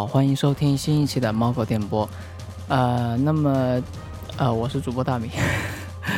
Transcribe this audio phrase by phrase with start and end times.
[0.00, 2.08] 好，欢迎收听新一期的猫狗电波。
[2.68, 3.82] 呃，那么，
[4.38, 5.30] 呃，我是主播大米。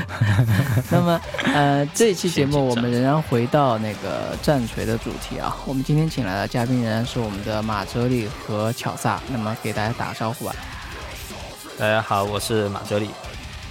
[0.89, 1.21] 那么，
[1.53, 5.57] 呃，这一期节目我们仍然回到那个战锤的主题啊。
[5.67, 9.21] 我们今天请来的嘉宾仍然是我们的马哲里和巧萨。
[9.27, 10.55] 那么，给大家打个招呼吧。
[11.77, 13.11] 大家好，我是马哲里。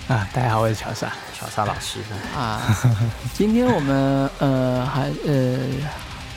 [0.10, 1.10] 啊，大家好，我是乔萨，
[1.40, 2.02] 乔萨老师。
[2.38, 2.62] 啊，
[3.34, 5.58] 今天我们呃还呃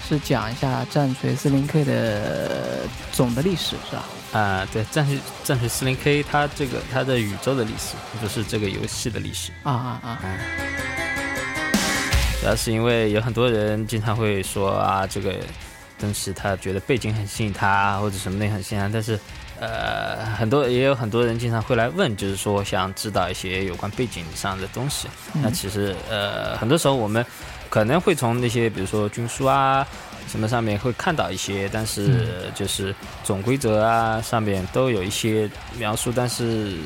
[0.06, 4.04] 是讲一下战锤四零 K 的总的历史是吧？
[4.38, 9.50] 啊，对，战锤战锤四零 K 它这个它的宇宙的历史，不是这个游戏的历史。
[9.62, 10.18] 啊啊啊！
[12.40, 15.34] 主要是因为有很多人经常会说啊，这个
[15.98, 19.18] 东西他觉得背景很吸引他，或者什么的很吸引他，但是。
[19.60, 25.06] 呃，很多也有很多人经常会来问，就是说想知道一些有关背景上的东西。
[25.32, 27.24] 那其实呃，很多时候我们
[27.74, 29.84] 可能会从那些比如说军书啊
[30.28, 32.94] 什么上面会看到一些，但是就是
[33.24, 36.12] 总规则啊上面都有一些描述。
[36.14, 36.76] 但是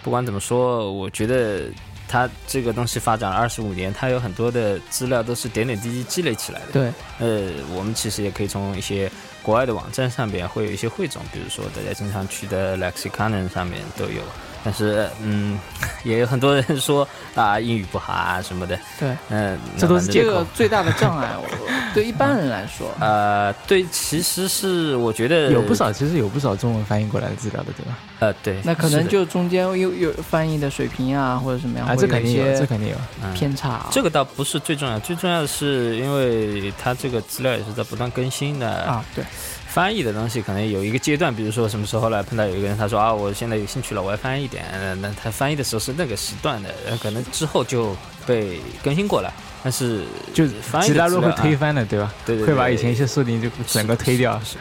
[0.00, 1.62] 不管怎么说，我觉得
[2.06, 6.66] 它这个东西发展了二十五年，它有很多的资料都是点点滴滴积累起来的。
[6.72, 9.10] 对，呃，我们其实也可以从一些。
[9.42, 14.20] 国外的网站上边会有一些汇总，比如说大家经常去的 Lexicon 上面都有，
[14.62, 15.58] 但是嗯，
[16.04, 18.78] 也有很多人说啊英语不好啊什么的。
[18.98, 21.30] 对，嗯，这都是这个最大的障碍。
[21.92, 27.98] 对一般人来说，呃，对，其实是我觉得有不少，其实有不少中文翻译过来的资料的，对吧？
[28.20, 32.96] 呃，对，那可能就中间有有翻译的水平啊，或者什么样，这肯定有，这肯定有
[33.34, 33.86] 偏差。
[33.90, 39.24] 这个倒不是最重要，最重要的是因为它这个资料也是在不断更新的啊，对。
[39.72, 44.64] 翻译的东西可能有一个阶段，比如说什么时候来碰到有一个人，他说啊，我现在有兴趣了，我要翻译一点。
[45.00, 49.32] 那他翻译的时候是那个时段的，可能之后就被更新过来。
[49.62, 50.04] 但是
[50.34, 52.12] 就翻译的时会推翻的，对吧？
[52.26, 54.40] 对对，会把以前一些设定就整个推掉。
[54.44, 54.56] 是。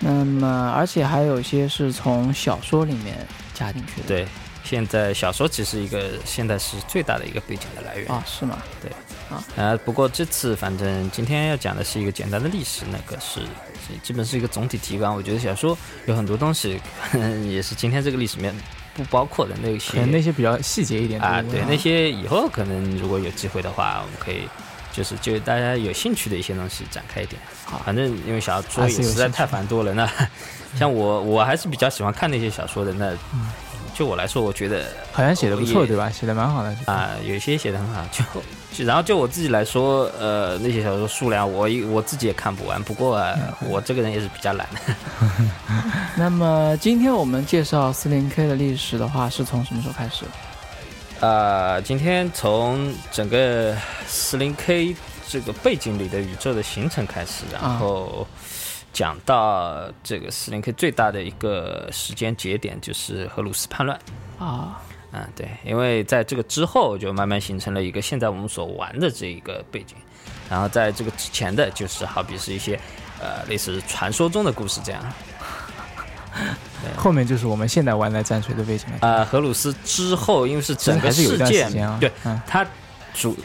[0.00, 1.92] 那么，而且还有一些是。
[1.92, 3.14] 从小说里面
[3.54, 4.08] 加进去的。
[4.08, 4.26] 对，
[4.64, 6.76] 现在小说其实一个现在是。
[6.88, 8.44] 最大的一个背景的来源啊，是。
[8.44, 8.58] 吗？
[8.82, 8.90] 对。
[9.56, 12.00] 啊，不过这次反正今天要讲的是。
[12.00, 13.40] 一个简单的历史，那个是
[14.02, 15.14] 基本是一个总体提纲。
[15.14, 16.80] 我觉得小说有很多东西
[17.10, 18.54] 可能也是今天这个历史里面
[18.94, 24.48] 不包括的那些，那些比较细节一点啊，对，那些以后可能如果有机会的话，我们可以
[24.92, 27.40] 就是就大家有兴趣的一些东西展开一点。
[27.64, 30.10] 好，反正因为小说也实在太繁多了，那
[30.78, 33.16] 像我我还是比较喜欢看那些小说的那。
[33.96, 36.10] 就我来说，我觉得好像写的不错，对吧？
[36.10, 38.04] 写的蛮好的啊，有些写的很好。
[38.10, 38.24] 就
[38.78, 42.82] 然后就我自己来说，呃，那些小说数量，我我自己也看不完。
[42.82, 43.22] 不过
[43.68, 44.94] 我这个人也是比较懒的。
[46.16, 50.24] 那么今天我们介绍四零 K 的历史的话，是从什么时候开始？
[51.20, 53.76] 呃，今天从整个
[54.06, 54.96] 四零 K
[55.28, 58.26] 这个背景里的宇宙的形成开始，然后。
[58.94, 63.98] 讲到这个四零 K 最大的一个时间节点就是荷鲁斯叛乱
[64.38, 64.80] 啊，
[65.14, 69.96] 嗯对，因为在这个之后就慢慢形成了一个现在我们所玩的这一个背景，
[70.50, 72.78] 然后在这个之前的就是好比是一些
[73.20, 75.00] 呃类似传说中的故事这样，
[76.96, 78.98] 后面就是我们现在玩的战锤的背景了。
[79.00, 81.70] 呃，荷鲁斯之后因为是整个事件，
[82.00, 82.10] 对，
[82.46, 82.66] 它
[83.14, 83.36] 主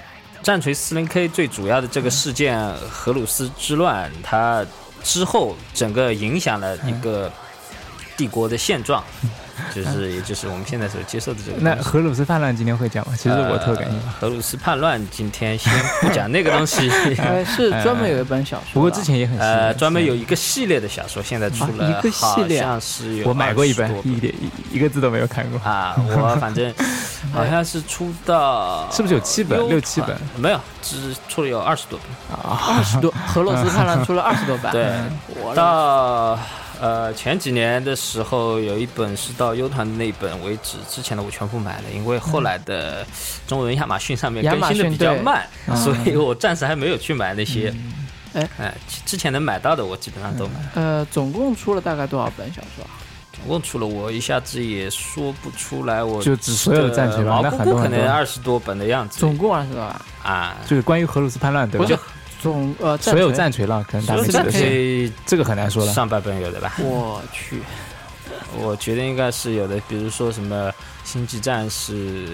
[0.41, 2.59] 战锤四零 K 最主要的这个事件
[2.89, 4.65] 荷鲁斯之乱，它。
[5.01, 7.31] 之后，整个影响了一个
[8.19, 9.01] 帝国的现状，
[9.73, 11.57] 就是也就是我们现在所接受的这个。
[11.61, 13.13] 那荷鲁斯叛乱今天会讲吗？
[13.15, 14.05] 其实我特感兴趣。
[14.19, 15.71] 荷鲁斯叛乱今天先
[16.01, 16.89] 不讲那个东西。
[17.55, 25.95] 是专门有一本小说，不过之前也很呃，专门有一个系列的小说，现在出了一个系列，好像是有我买过一本，一点一一个字都没有看过啊。
[25.97, 26.73] 我反正
[27.33, 30.17] 好像是出到是不是有七本六七本？
[30.35, 33.13] 没有，只出了有二十多本啊，二十多。
[33.25, 34.71] 荷鲁斯叛乱出了二十多本。
[34.71, 34.91] 对，
[35.55, 36.37] 到
[36.79, 43.05] 呃前几年的时候，有一本是到优团的那本为止，之前的我全部买了，因为后来的
[43.47, 47.73] 中文亚马逊上面更新的比较慢，所以我暂时还没有去买那些。
[48.33, 48.73] 哎哎，
[49.05, 50.53] 之前能买到的我基本上都买。
[50.75, 52.85] 呃，总共出了大概多少本小说？
[53.33, 56.03] 总共出了，我一下子也说不出来。
[56.03, 59.19] 我就只所有的战锤吧，那很多可能二十多本的样子。
[59.19, 60.05] 总共二十多啊？
[60.23, 61.99] 啊，就是关于荷鲁斯叛乱，对吧？
[62.39, 65.93] 总呃，所有战锤了，可能大概是这个很难说了。
[65.93, 66.73] 上百本有的吧？
[66.79, 67.61] 我去，
[68.57, 69.77] 我觉得应该是有的。
[69.89, 70.71] 比如说什么
[71.03, 72.27] 星际战士、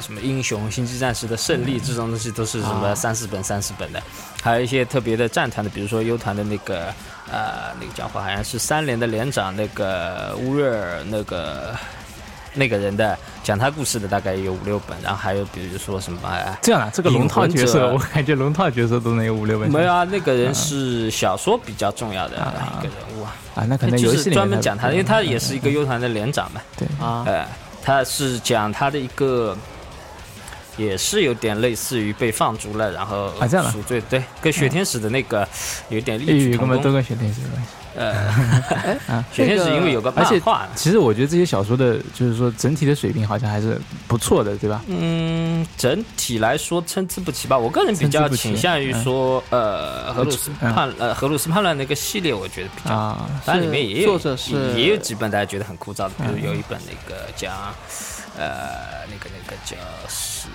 [0.00, 4.02] 什么英雄、星际战士的胜利这种东西，都是什么三四本、三四本的。
[4.42, 6.86] 还有一些特别的战团的，比如说 U 团的那个
[7.30, 11.76] 呃那个家伙好像是三连的连长那个乌瑞尔那个
[12.54, 19.70] 那个人的讲他故事的大概有五六本，然后还有比如说什么哎这样啊，这个龙套角色，我感觉龙套角色都能有五六本。
[19.70, 27.46] 没有啊，那个人是小说比较重要的一个人物啊，啊，那可能就是游戏专门讲他，因为他也是一个优优团的连长嘛，对啊，呃，
[27.82, 29.56] 他是讲他的一个。
[30.78, 35.46] 也是有点类似于被放逐了，然后啊这样的赎罪，对，跟雪天使的那个
[35.90, 36.68] 有点异曲日语同工。
[36.68, 37.68] 根本都跟雪天使有关系。
[37.94, 38.12] 呃，
[39.06, 44.82] 啊雪天使因为有个漫画，其实我觉得这些小说的，就是说整体的水平好像还是不错的，对吧？
[44.86, 47.58] 嗯，整体来说参差不齐吧。
[47.58, 54.18] 我个人比较倾向于说，呃，荷鲁斯嗯叛呃荷鲁斯叛乱那个系列，我觉得比较啊，当然里面也有
[54.76, 57.52] 也有几本大家觉得很枯燥的，比如嗯有一本那个讲，
[58.38, 59.76] 呃，那个那个叫
[60.08, 60.48] 是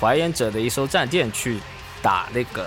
[0.00, 1.58] 怀言者的一艘战舰去
[2.00, 2.66] 打那个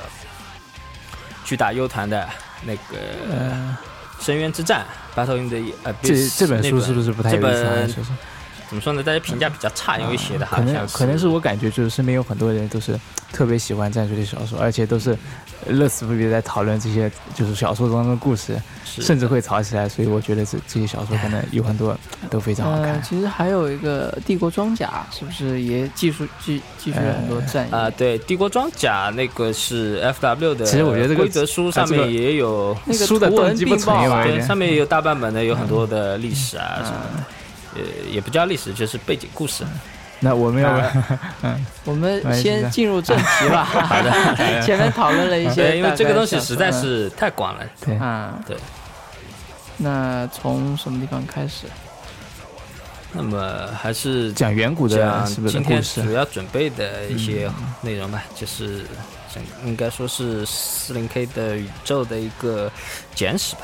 [1.44, 2.28] 去打优团的
[2.66, 2.98] 那个
[3.32, 3.78] 呃，
[4.20, 4.86] 深渊之战
[5.16, 7.54] Battle in the 呃这这本书是不是不太有意思啊？
[7.54, 8.16] 这本说说
[8.68, 9.04] 怎么说呢？
[9.04, 13.00] 大家评价比较差，因为写的好可像能可能是我感觉就是身边有很多人都是
[13.32, 15.16] 特别喜欢战锤的小说，而且都是
[15.68, 19.88] 乐此不疲地在讨论这些就是小说中的故事，甚至会吵起来。
[19.90, 21.98] 所以我觉得这这些小说可能有很多
[22.30, 23.04] 都非常好呃，看。
[23.04, 36.98] 其实还有一个帝国装甲，是不是也技术继继续了很多战役啊、对，帝国装甲那个是 FW 的，其实我觉得这个规则书上面也有，那个书的图文动机不并茂啊对，上面也有大半本的，有很多的历史啊什么
[37.76, 37.82] 的，呃，
[38.12, 39.64] 也不叫历史，就是背景故事。
[40.22, 40.80] 那我们要不
[41.48, 43.64] 啊 我们先进入正题吧。
[43.66, 44.12] 好的，
[44.66, 47.64] 前面讨论了一些因为这个东西实在是太广了。
[47.86, 48.58] 对啊，对。
[49.78, 51.68] 那从什么地方开始？
[53.18, 56.12] 那么还是讲远古的是不是今天主？
[56.12, 57.50] 要准备的一些
[57.82, 58.84] 内容吧，就是
[59.34, 62.70] 整应该说是四零 K 的宇宙的一个
[63.14, 63.62] 简史吧。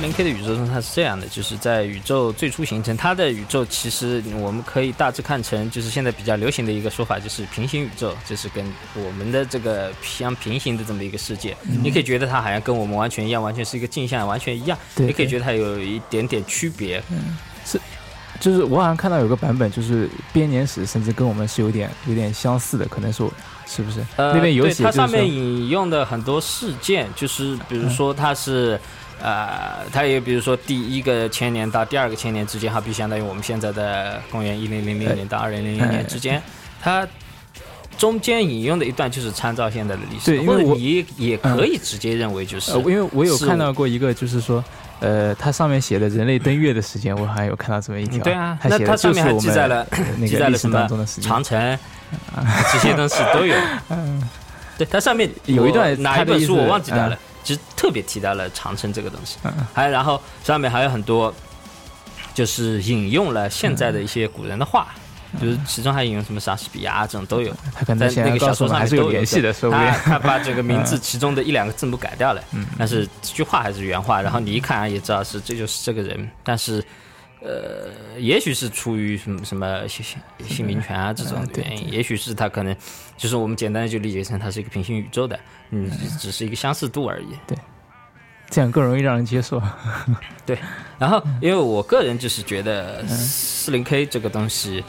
[0.00, 8.64] 四零 K 的宇宙中，它是这样的，就是在宇宙最初形成，它的宇宙其实我们可以大致看成，就是现在比较流行的一个说法，就是平行宇宙，就是跟
[8.94, 11.54] 我们的这个相平行的这么一个世界。
[11.82, 14.78] 你可以觉得它好像跟我们完全一样，完全是一个镜像，完全一样。
[14.96, 17.02] 对也可以觉得它有一点点区别。
[17.10, 17.36] 嗯，
[17.66, 17.78] 是
[18.40, 23.30] 就是我好像看到有个版本，就是编年史，甚至跟我们是有点有点相似的，可能是我
[23.66, 24.00] 是不是？
[24.16, 28.80] 呃，那边有对写它上面引用的很多事件，就是比如说它是。
[29.22, 36.42] 呃，它也比如说第一个千年到第二个千年之间，好比相当于我们现在的公元一零零零年到二零零零年之间，
[36.80, 37.06] 它
[37.98, 44.64] 中间引用的一段就是参照现在的历史，或者对因为你也可以直接认为就是，呃，因为我有看到过一个，就是说，
[45.00, 48.24] 呃，它上面写的人类登月的时间，我好像有看到这么一条。
[48.24, 49.86] 对啊，它那它上面还记载了
[50.26, 50.88] 记载了什么。
[51.20, 51.78] 长城
[52.72, 53.54] 这些东西都有。
[54.78, 61.34] 对，它上面有一段哪一本书我忘记掉了嗯，其实特别提到了长城这个东西嗯，还然后上面还有很多
[62.34, 64.88] 就是引用了现在的一些古人的话。
[65.40, 70.10] 就是其中还引用什么莎士比亚这种都有，他可在能想要告那个小说上还是有联系的，说不定他。
[70.10, 76.84] 他把这个名 字其中的一两个字母改掉了，嗯但是这句话还是原话，然后你一看啊也知道是这就是这个人，但是
[77.42, 80.04] 呃，也许是出于什么什么姓
[80.46, 82.76] 姓名权啊这种嗯对原因，也许是他可能
[83.16, 85.38] 就是我们简单的就理解成它是一个平行宇宙的，
[85.70, 87.28] 嗯，只是一个相似度而已。
[87.46, 87.56] 对。
[88.52, 89.62] 这样更容易让人接受。
[90.44, 90.58] 对。
[90.98, 94.82] 然后，因为我个人就是觉得四零 K 这个东西，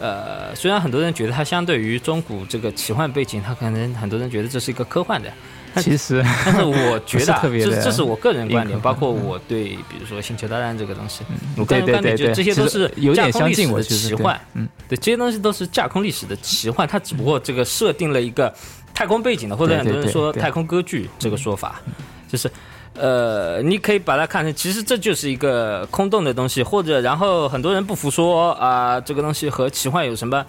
[0.00, 11.22] 呃，虽然很多人觉得它相对于中古这个奇幻背景，它可能很多人觉得这是一个科幻的，但 其实，但是我觉得 这这是我个人观点，包括我对比如说《星球大战》这个东西，
[11.56, 18.52] 我个人观点就这些都是有点相近，架空历史的奇幻，嗯，对，这些东西都是架空历史的奇幻，它只不过这个设定了一个
[18.94, 21.80] 太空背景的，或者很多人说太空歌剧这个说法，
[22.28, 22.50] 就是。
[22.98, 30.42] 呃，你可以把它看成，其实这就是一个空洞的东西，或者然后很多人不服说啊、这个东西和奇幻有什么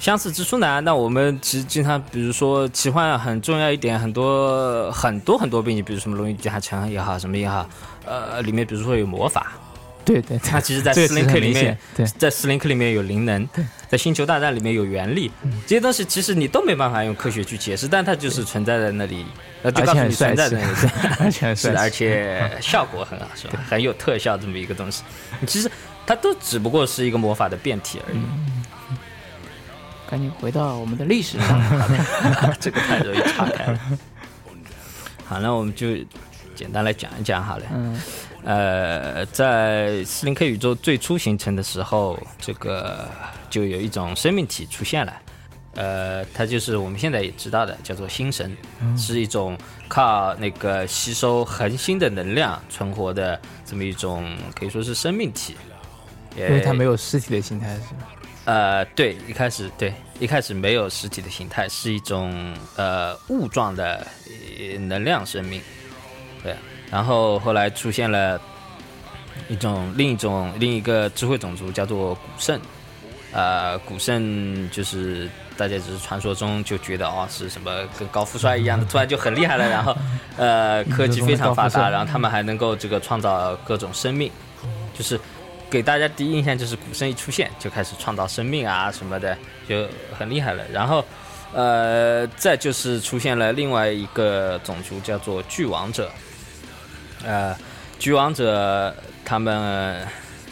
[0.00, 0.80] 相似之处呢？
[0.80, 7.68] 那我们其实经常，比如说奇幻很重要一点，很多很多很多背景，比如什么《龙与地下城》也好，什么也好，
[8.06, 9.52] 呃，里面比如说有魔法，
[10.02, 11.78] 对对，它其实在这个四零其实 K 里面，
[12.16, 13.46] 在四零克里面有灵能，
[13.90, 15.30] 在星球大战里面有原力，
[15.66, 19.26] 这些东西其实你都没办法用科学去解释，但它就是存在在那里，
[19.62, 20.92] 呃，就而告诉你且很存在在那里。
[21.20, 23.62] 而且很是，而，且效果很好，是吧？
[23.68, 25.02] 很有特效这么一个东西。
[25.46, 25.70] 其实
[26.06, 28.18] 它都只不过是一个魔法的变体而已，
[30.10, 31.62] 赶紧回到我们的历史上。
[32.58, 33.80] 这个太容易岔开了。
[35.24, 35.96] 好，那我们就
[36.56, 37.64] 简单来讲一讲好了。
[37.72, 38.02] 嗯，
[38.42, 43.08] 呃，在四零 K 宇宙最初形成的时候，这个
[43.48, 45.12] 就有一种生命体出现了。
[45.76, 55.54] 呃，它就是我们现在也知道的，叫做星神，嗯是一种靠那个吸收恒星的能量存活的这么一种，可以说是生命体。
[56.36, 58.08] 因因为它没有尸体的形态是吧？
[58.50, 65.62] 呃，对，一开始对，一开始没有实体的形态，是一种呃物状的呃能量生命，
[66.42, 66.52] 对。
[66.90, 68.40] 然后后来出现了
[69.48, 72.60] 一种另一种另一个智慧种族，叫做古圣。
[73.30, 79.96] 呃，古圣就是大家只是传说中就觉得哦是什么跟高富帅一样的，突然就很厉害了，然后
[80.36, 84.28] 呃 科技非常发达，然后他们还能够这个创造各种生命，
[84.92, 85.16] 就是
[85.70, 89.86] 给大家第一印象就是古圣一出现就开始创造生命啊什么的，就
[90.18, 90.64] 很厉害了。
[90.72, 91.04] 然后
[91.52, 96.10] 呃再就是出现了另外一个种族叫做巨王者，
[97.24, 97.56] 呃
[97.98, 100.04] 巨王者他们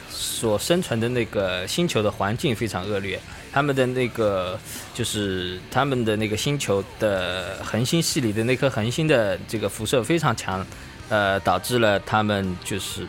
[0.09, 3.19] 所生存的那个星球的环境非常恶劣，
[3.53, 4.59] 他们的那个
[4.95, 10.65] 就是他们的那个星球的恒星系里的那颗恒星的这个辐射非常强，
[11.09, 13.07] 呃，导致了他们就是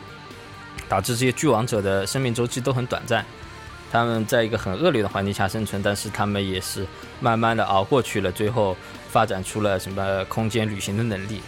[0.87, 3.25] 导致这些巨王者的生命周期都很短暂。
[3.91, 6.85] 他们在一个很恶劣的环境下生存，但是他们也是
[7.19, 8.77] 慢慢的熬过去了，最后
[9.09, 11.41] 发展出了什么空间旅行的能力。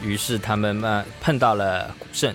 [0.00, 2.32] 于是他们慢碰到了古圣，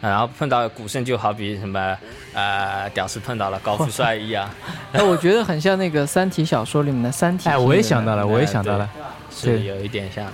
[0.00, 1.96] 然后碰到古圣就好比什么
[2.34, 4.50] 呃屌丝碰到了高富帅一样，
[4.92, 7.48] 哎，我觉得很像那个《三体》小说里面的三体。
[7.48, 8.90] 哎，我也想到了，我也想到了。
[9.30, 10.26] 是有一点像，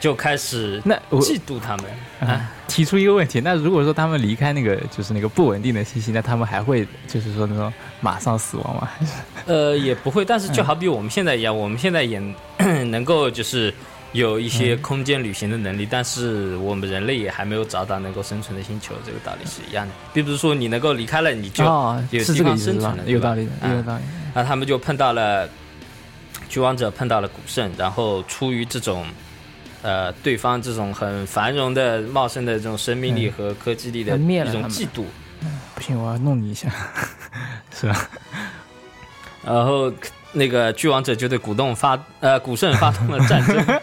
[0.00, 1.86] 就开始那我嫉妒他们
[2.20, 2.50] 啊。
[2.68, 8.90] 提出一个问题，那如果说他们离开那个就是那个不稳定的信息，那他们还会就是说那种马上死亡吗？
[9.46, 12.20] 呃，也不会，但是就好比我们现在一样，我们现在也
[12.90, 13.72] 能够就是
[14.12, 19.94] 有一些空间旅行的能力，但是我们人类也还没有找到能够生存的星球，这个道理是一样的。
[20.12, 23.04] 并不是说你能够离开了，你就哦，有是这个地方生存了，？
[23.04, 24.02] 对吧有道理的，啊有道理。
[24.34, 25.48] 那他们就碰到了
[26.50, 29.06] 巨王者，碰到了古圣，然后出于这种
[29.82, 35.04] 呃对方这种很繁荣的、茂盛的这种生命力和科技力的一种嫉妒，
[35.74, 36.68] 不行，我要弄你一下，
[37.74, 38.08] 是吧？
[39.44, 39.92] 然后
[40.32, 43.64] 那个巨王者就对古洞发呃古圣发动了战争。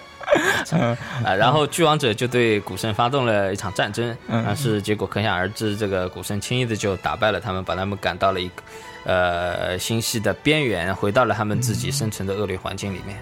[1.24, 8.64] 啊，然后巨王者就对古圣发动了一场战争，嗯但是结果可想而知，这个古圣轻易的就打败了他们，把他们赶到了一个
[9.06, 13.18] 呃星系的边缘，回到了他们自己生存的恶劣环境里面。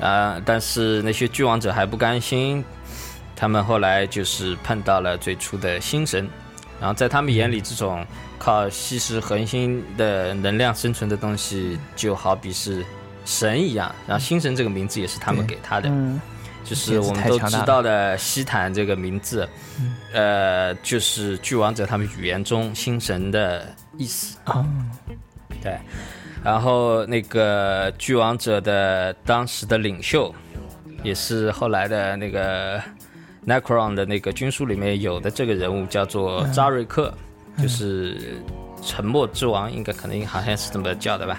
[0.00, 2.64] 啊、但是那些巨王者还不甘心，
[3.36, 6.28] 他们后来就是碰到了最初的星神，
[6.80, 8.04] 然后在他们眼里，这种
[8.38, 12.84] 靠吸食恒星的能量生存的东西，就好比是
[13.24, 13.94] 神一样。
[14.06, 15.88] 然后星神这个名字也是他们给他的。
[15.90, 16.20] 嗯，
[16.64, 24.36] 就是我们都知道的西坦这个名字，嗯呃，就是巨王者他们语言中星神的意思。
[24.46, 24.66] 哦，
[25.62, 25.78] 对，
[26.42, 30.34] 然后那个巨王者的当时的领袖，
[31.02, 32.80] 也是后来的那个
[33.46, 37.12] Necron 的那个军书里面有的这个人物叫做扎瑞克，
[37.60, 38.40] 就是
[38.82, 41.38] 沉默之王，应该可能好像是这么叫的吧？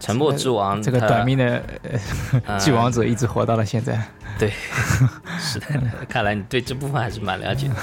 [0.00, 1.62] 沉默之王，这个短命的
[2.58, 4.02] 巨王者一直活到了现在。
[4.38, 4.50] 对，
[5.38, 5.66] 是的，
[6.08, 7.74] 看来你对这部分还是蛮了解的。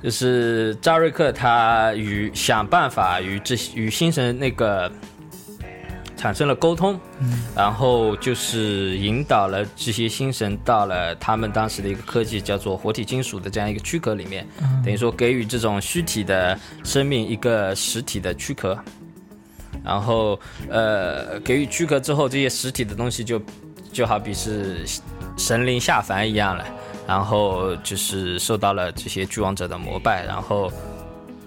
[0.00, 4.90] 就是扎瑞克他与想办法与这与星神那个
[6.26, 6.98] 产生了沟通，
[7.54, 14.44] 然后就是引导了这些星神到了他们当时的一个科技叫做活体金属的这样一个躯壳里面，
[14.84, 18.76] 等于说给予这种虚体的生命一个实体的躯壳。
[19.84, 20.36] 然后，
[20.68, 23.40] 呃，给予躯壳之后，这些实体的东西就
[23.92, 24.84] 就好比是
[25.38, 26.66] 神灵下凡一样了，
[27.06, 30.72] 然后就是受到了这些巨王者的膜拜，然后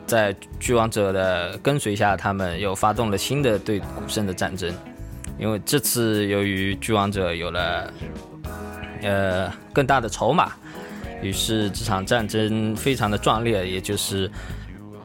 [0.10, 4.74] 在巨王者的跟随下，他们又发动了新的对古圣的战争。
[5.38, 7.94] 因为这次由于巨王者有了
[9.04, 10.52] 呃更大的筹码，
[11.22, 14.30] 于是这场战争非常的壮烈，也就是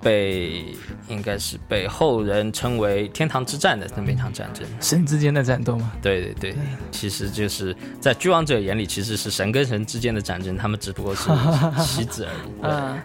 [0.01, 0.65] 被
[1.07, 4.67] 应该是被后人称为天堂之战的那么一场战争。
[4.81, 6.57] 神之间的战斗嘛，对对对，
[6.91, 11.29] 其实就是在巨王者眼里，其实是神跟神之间的战争，他们只不过是
[11.85, 12.27] 棋子
[12.63, 12.99] 而已。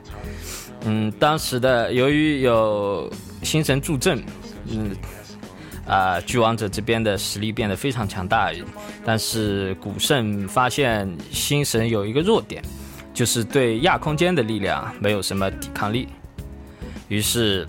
[0.86, 3.12] 嗯，当时的由于有
[3.43, 4.24] 星神助阵，
[4.67, 4.95] 嗯，
[5.88, 8.51] 啊、巨王者这边的实力变得非常强大，
[9.05, 12.63] 但是古圣发现星神有一个弱点，
[13.13, 16.07] 就是对亚空间的力量没有什么抵抗力，
[17.07, 17.67] 于是。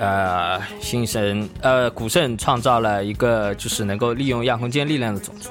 [0.00, 5.50] 呃，星神呃，古圣创造了一个就是能够利用亚空间力量的种族，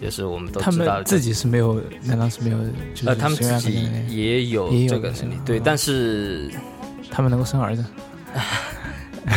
[0.00, 2.58] 也是我们都知道自己是没有，难道是没有？
[2.94, 6.50] 就是呃，他们自己也有这个能力对，哦但是
[7.10, 7.84] 他们能够生儿子，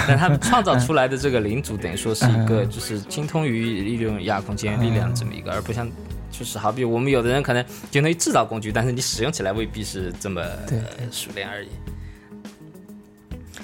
[0.07, 5.89] 但他们创造出来的这个领主等于说是一个 就是精通于利用亚空间力量这么一个，而不像
[6.29, 10.79] 就是好比我们有的人可能精通于制造工具，但是你使用起来未必是这么对。
[11.11, 11.69] 熟练而已，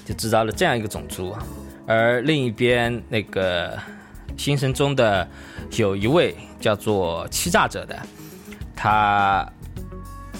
[0.05, 1.35] 就制造了这样一个种族。
[1.87, 3.77] 而另一边那个
[4.37, 5.27] 星神中的
[5.77, 7.97] 有一位叫做欺诈者的，
[8.75, 9.47] 他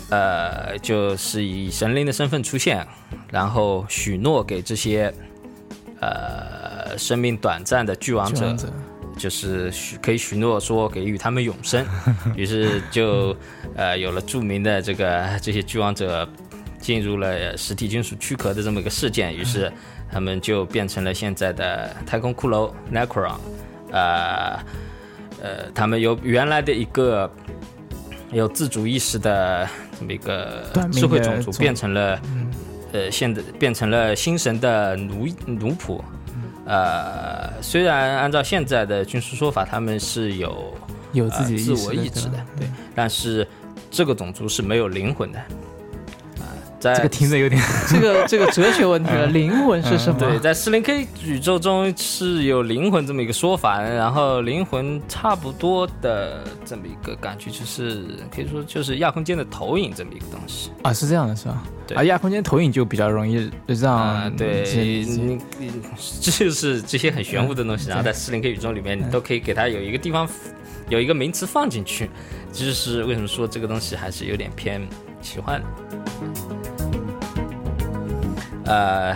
[0.10, 2.86] 呃就是以神灵的身份出现，
[3.32, 5.14] 然后许诺给这些
[6.00, 8.74] 呃生命短暂的巨王者巨王者。
[9.18, 11.86] 就是许可以许诺说给予他们永生，
[12.36, 13.34] 于是就
[13.74, 16.28] 呃有了著名的这个这些巨王者
[16.82, 19.72] 进入了实体金属躯壳的这么一个事件，于是
[20.12, 23.38] 他们就变成了现在的太空骷髅 Necron，
[23.96, 24.60] 呃
[25.42, 27.32] 呃，他们由原来的一个
[28.32, 32.20] 有自主意识的这么一个短命的智慧种族变成了
[32.92, 36.02] 呃现在变成了新神的奴奴仆。
[36.66, 40.74] 呃，虽然按照现在的军事说法，他们是有
[41.14, 43.48] 有自己呃、自我意意志的，对，但是
[43.92, 45.40] 这个种族是没有灵魂的。
[46.76, 50.20] 啊、在这个听着有点 这个这个哲学问题了，灵魂是什么？
[50.20, 58.04] 对，在四零 K 宇宙中是有灵魂这么一个说法，然后灵魂差不多的这么一个感觉，就是
[58.34, 60.70] 可以说就是亚空间的投影这么一个东西。
[60.84, 61.64] 啊，是这样的，是吧？
[61.88, 64.64] 对啊，亚空间投影就比较容易让、啊，对，
[66.22, 70.28] 这就是这些很玄乎的东西，然后在四零 K 宇宙里面，你都可以给它有一个地方，
[70.90, 72.10] 有一个名词放进去，
[72.52, 74.82] 这就是为什么说这个东西还是有点偏
[75.26, 75.62] 喜欢。
[78.66, 79.16] 呃，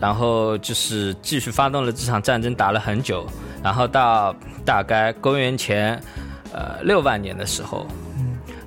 [0.00, 3.26] 然后就是继续发动了这场战争，打了很久，
[3.62, 6.00] 然后到大概公元前
[6.52, 7.86] 呃六万年的时候，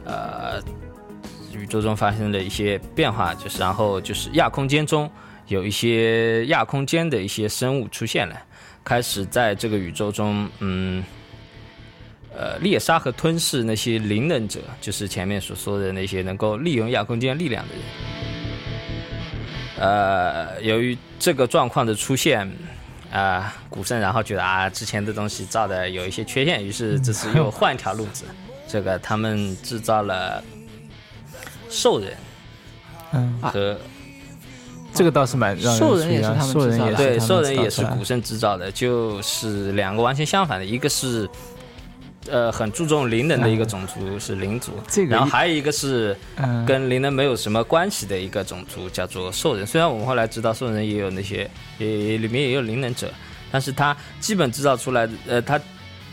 [0.06, 0.62] 呃，
[1.54, 5.10] 宇宙中发生了一些变化，就是然后就是亚空间中
[5.48, 8.36] 有一些亚空间的一些生物出现了，
[8.84, 11.04] 开始在这个宇宙中，嗯，
[12.36, 17.84] 呃，猎杀和吞噬那些灵能者，就是前面所说的那些能够利用亚空间力量的人。
[19.80, 22.50] 呃，由于这个状况的出现，
[23.12, 28.26] 啊、古圣然后觉得啊，之前的东西造的有一些缺陷，于是这次又换一条路子。
[28.68, 30.44] 这个他们制造了
[31.70, 32.14] 兽人。
[33.12, 33.76] 嗯，和、
[34.94, 36.96] 这个倒是蛮让人兽人也是他们制造的。
[36.96, 41.28] 对兽人也是古圣制造的，就是两个完全相反的，一个是
[42.28, 49.66] 呃很注重灵能的一个种族是灵族，这个然后还有一个是嗯跟灵能没有什么关系的一个种族叫做兽人。
[49.66, 53.12] 虽然我们后来知道兽人也有那些也也里面也有灵能者，
[53.52, 55.60] 但是他基本制造出来呃他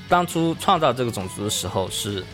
[0.08, 2.24] 当初创造这个种族的时候是。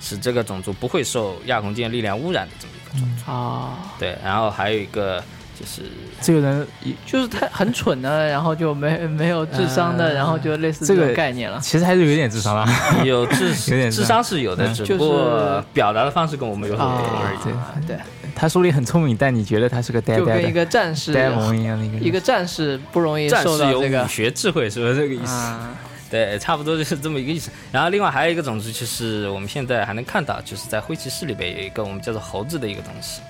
[0.00, 5.20] 使这个种族不会受亚空间力量污染的这么一个种族，啊，对，然后还有一个
[5.58, 5.82] 就是
[6.20, 6.66] 这个人
[7.04, 11.58] 就是他很蠢的，然后就没没有智商的，呃然后就类似这个概念了。
[11.60, 12.64] 其实还是有点智商啦。
[13.04, 17.38] 有智 有点智商是有的，嗯只不过表达的方式跟我们有所不同而已。
[17.42, 17.96] 对啊，对，
[18.36, 25.32] 他说你很聪明，但你觉得他是个呆就跟一个战士呆萌一样 的一个一个战士不容易战士有受到这个武学智慧，是不是这个意思？
[25.32, 25.70] 啊，
[26.08, 27.50] 对，差不多就是这么一个意思。
[27.72, 33.20] 然后另外还有一个种族，就是我们现在还能看到，就是在灰骑士里边有一个我们叫做猴子的一个东西。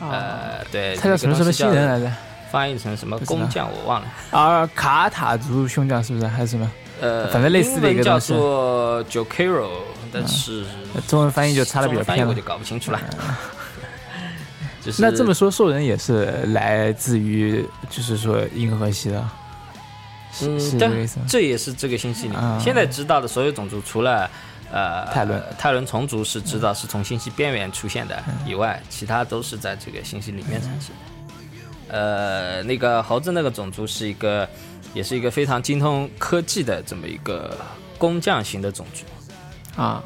[0.00, 2.10] 啊，呃，对，他叫什么什么新人来着？
[2.50, 4.08] 翻译成什么工匠我忘了。
[4.30, 6.70] 啊，卡塔族兄匠是不是还是什么？
[7.00, 9.68] 呃，反正类似的一个叫做 Jokero，
[10.12, 10.64] 但是
[11.06, 12.42] 中文翻译就差的比较偏了中文翻译我就。
[12.42, 13.00] 搞不清楚了。
[14.82, 19.22] 就是那这么说，兽人也是来自于，就是说银河系的，
[20.32, 21.26] 是嗯是这个意思吗？
[21.28, 24.28] 这也是这个星系里现在知道的所有种族，除了
[24.72, 31.92] 呃泰伦泰伦虫族是知道是从信息边缘出现的嗯以外，其他都是在这个信息里面产生的。
[31.92, 34.48] 呃，那个猴子那个种族是一个，
[34.94, 37.58] 也是一个非常精通科技的这么一个
[37.98, 39.04] 工匠型的种族。
[39.80, 40.00] 啊，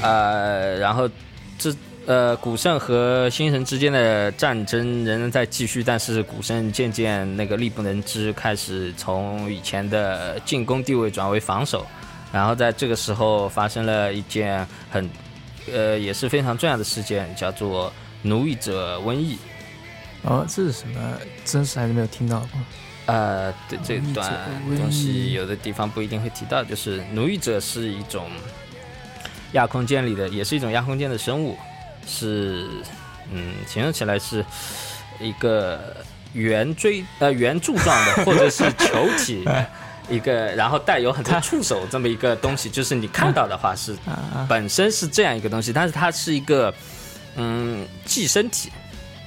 [0.00, 1.10] 呃，然后
[1.58, 1.74] 这
[2.06, 11.84] 呃古圣和星神之间的战争仍然在继续，但是古圣渐渐那个力不能支，开始从以前的进攻地位转为防守。
[12.32, 15.08] 然后在这个时候发生了一件很
[15.72, 19.38] 呃也是非常重要的事件，叫做奴役者瘟疫。
[20.22, 21.18] 哦，这是什么？
[21.44, 22.48] 真实还是没有听到过。
[23.06, 24.30] 呃，对这段
[24.76, 28.30] 东西有的地方不一定会提到，就是奴役者是一种
[29.52, 31.56] 亚空间里的，也是一种亚空间的生物，
[32.06, 32.68] 是
[33.32, 34.44] 嗯，形容起来是
[35.18, 35.96] 一个
[36.34, 39.66] 圆锥呃圆柱状的，或者是球体的
[40.08, 46.72] 一个，然后带有很多触手这么一个东西，就是你看到的话是啊本身是这样一个东西，但是它是一个
[47.36, 48.70] 嗯寄生体，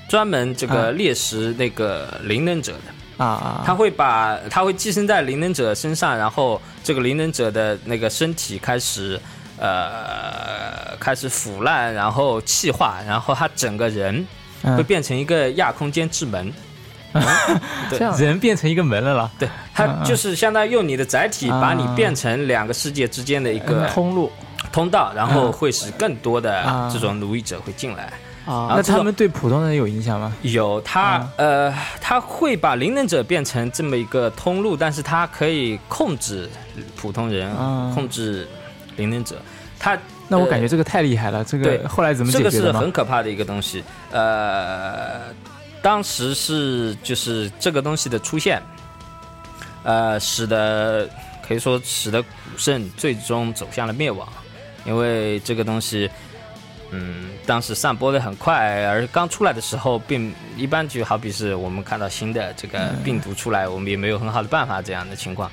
[0.10, 3.24] 专门这啊个猎食那个灵能者的。
[3.24, 9.20] 啊啊，他会把它会寄生在灵能者身上，然后这个灵能者的那个身体开始
[9.60, 14.26] 呃开始腐烂，然后气化，然后他整个人
[14.63, 16.52] 嗯会变成一个亚空间之门。
[16.52, 16.70] 对
[17.89, 19.30] 这样人变成一个门了啦。
[19.38, 24.32] 对，它就是相当于用你的载体，啊把你变成两个世界之间的一个通路
[24.71, 28.13] 通道，然后会使更多的啊这种奴役者会进来。
[28.45, 30.34] 啊那这他们对普通人有影响吗？
[30.41, 31.71] 有他、呃，
[32.02, 36.50] 他会把灵能者变成这么一个通路，但是他可以控制
[36.95, 38.47] 普通人，啊控制
[38.97, 39.36] 灵能者。
[39.78, 39.97] 他
[40.28, 42.80] 那我感觉这个太厉害了，这对个后来怎么这个是解决的吗？
[42.80, 43.84] 很可怕的一个东西。
[44.12, 45.21] 呃，
[45.82, 48.62] 当时是就是这个东西的出现，
[49.84, 51.10] 呃，使得
[51.46, 54.28] 可以说使得古圣最终走向了灭亡，
[54.86, 56.10] 因为这个东西。
[56.94, 65.50] 嗯，当时散播的很快，而刚出来的时候，并一般就好比是我们看到新的这个病毒出来，我们也没有很好的办法这样的情况。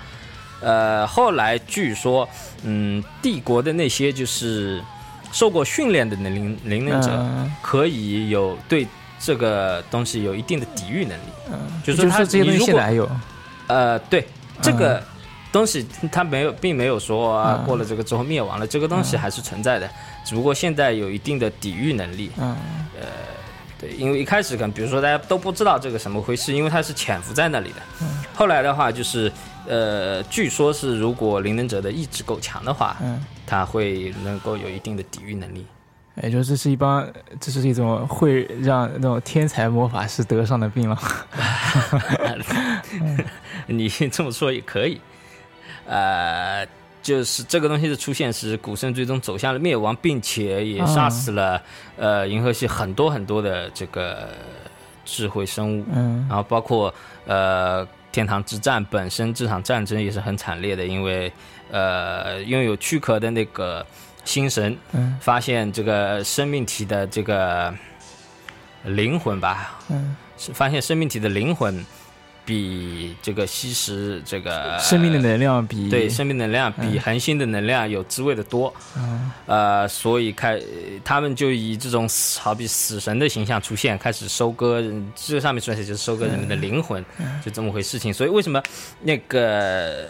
[0.60, 2.28] 呃，后来据说，
[2.64, 4.82] 嗯，帝国的那些就是
[5.30, 8.84] 受过训练的灵灵能者，嗯可以有对
[9.18, 11.22] 这个东西有一定的抵御能力。
[11.50, 13.10] 嗯，就是说他就是说这些东西现在还有，
[13.66, 14.26] 呃，对
[14.60, 15.02] 这个
[15.52, 19.88] 东西，它没有，并没有说、过了这个之后灭亡了，这个东西还是存在的，
[20.24, 22.30] 只不过现在有一定的抵御能力。
[22.38, 22.56] 嗯
[23.80, 28.06] 对，因为一开始可能，比如说大家都不知道这个什么回事，因为它是潜伏在那里的。
[28.34, 29.30] 后来的话，就是
[29.68, 35.64] 呃，据说是如果灵能者的意志够强的话，嗯，他会能够有一定的抵御能力。
[36.22, 37.06] 也就是这是一帮，
[37.40, 40.98] 这是一种会让那种天才魔法师得上的病了。
[43.66, 45.00] 你这么说也可以，
[45.86, 46.66] 呃，
[47.02, 51.62] 就是这个东西的出现使古圣最终走向了灭亡，并且也杀死了、
[51.96, 54.28] 呃银河系很多很多的这个
[55.04, 56.92] 智慧生物，嗯然后包括
[57.26, 61.32] 呃天堂之战本身这场战争也是很惨烈的，因为
[61.70, 63.84] 呃拥有躯壳的那个
[64.28, 65.16] 星神嗯。
[65.20, 67.74] 发现这个生命体的这个
[68.84, 71.84] 灵魂吧，嗯，是发现生命体的灵魂
[72.44, 79.30] 比这个吸食这个生命的能量比对生命能量比恒星的能量有滋味的多，嗯。
[79.46, 80.58] 呃，所以开
[81.04, 84.82] 他们就以这种好比死神的形象出现，开始收割，
[85.14, 87.04] 这上面说起来就是收割人们的灵魂，
[87.44, 88.14] 就这么回事情。
[88.14, 88.62] 所以为什么
[89.02, 90.08] 那个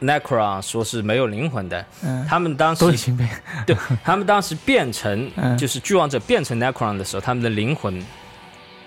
[0.00, 1.84] Necron 说是没有灵魂的？
[2.04, 3.26] 嗯，他们当时都已经被
[3.66, 8.04] 对他们当时变成嗯就是巨王者变成 Necron 的时候，他们的灵魂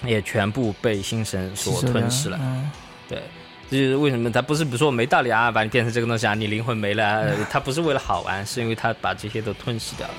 [0.05, 2.39] 也全部被星神所吞噬了。
[2.41, 2.71] 嗯
[3.09, 3.21] 对，
[3.69, 10.13] 这就是为什么他不是比如说我没道理啊，把你变成这个东西啊，你灵魂没了啊，他不是为了好玩，是因为他把这些都吞噬掉了。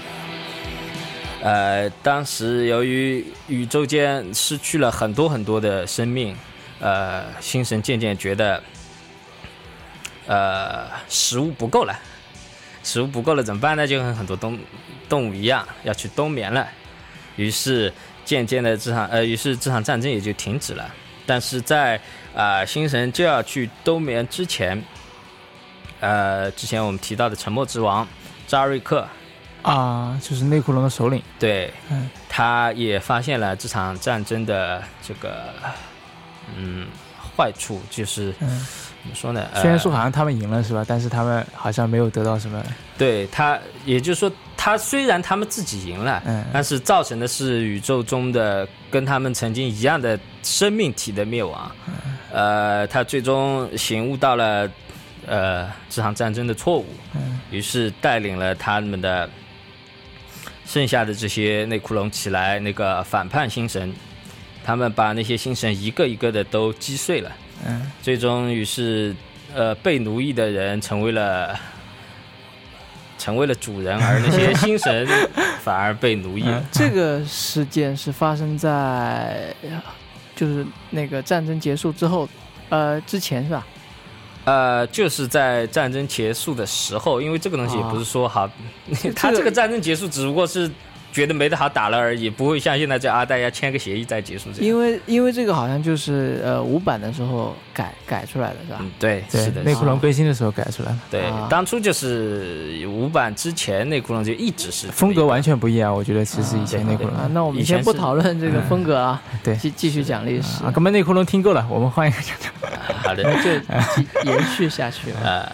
[1.42, 6.37] 呃，当时由于宇宙间失去了很多很多的生命，
[6.78, 8.62] 呃，星神渐渐觉得，
[10.26, 11.98] 呃，食物不够了，
[12.82, 13.87] 食物不够了怎么办呢？
[13.87, 14.58] 就跟很多动
[15.08, 16.66] 动物一样，要去冬眠了。
[17.37, 17.92] 于是
[18.24, 20.88] 渐渐的这场呃，于是这场战争也就停止了。
[21.24, 21.96] 但是在
[22.35, 24.82] 啊、呃星神就要去冬眠之前，
[26.00, 28.06] 呃，之前我们提到的沉默之王
[28.46, 29.06] 扎瑞克，
[29.62, 31.22] 啊，就是内库隆的首领。
[31.38, 35.52] 对，嗯他也发现了这场战争的这个
[36.56, 36.88] 嗯
[37.37, 38.66] 坏处，就是嗯，
[39.02, 39.48] 怎么说呢？
[39.54, 40.84] 虽然呃说好像他们赢了是吧？
[40.86, 42.62] 但是他们好像没有得到什么。
[42.96, 51.70] 对他，也就是说，他虽然他们自己赢了，嗯但是造成的是宇宙中的跟他们曾经一样的生命体的灭亡。
[52.30, 54.70] 呃，他最终醒悟到了
[55.26, 56.86] 呃这场战争的错误，
[57.16, 59.28] 嗯于是带领了他们的
[60.64, 63.92] 剩下的这些内库隆起来那个反叛星神，
[64.64, 67.32] 他们把那些星神一个一个的都击碎了。
[67.66, 69.14] 嗯最终于是
[69.55, 71.59] 呃被奴役的人成为了
[73.18, 75.07] 成为了主人，而那些星神
[75.62, 76.64] 反而被奴役了。
[76.72, 79.55] 这个事件是发生在
[80.35, 82.29] 就是那个战争结束之后，
[82.68, 83.66] 呃，之前是吧？
[84.44, 88.51] 呃，就是在战争结束的时候，因为这个东西也不是说好，
[89.14, 90.68] 他这个战争结束只不过是
[91.12, 94.64] 觉得没得好打了而已，不会像现在这样啊，大家签个协议再结束这样。
[94.66, 98.79] 因为因为这个好像就是呃五版的时候改改出来的是吧？
[98.81, 101.46] 嗯，对，对是的，内裤龙更新的时候改出来了，对，啊。
[101.51, 105.94] 当初就是五版之前，内裤龙就一直是风格完全不一样。
[105.94, 107.98] 我觉得其实以前内库隆啊，那我们先不以前是。
[108.01, 109.55] 讨论这个风格啊，对。
[109.57, 110.64] 继继续讲历史。
[110.64, 112.51] 啊，，根本内裤龙听够了，我们换一个讲讲。
[113.05, 113.59] 好的， 就
[113.94, 115.16] 继延续下去了。
[115.22, 115.53] 呃，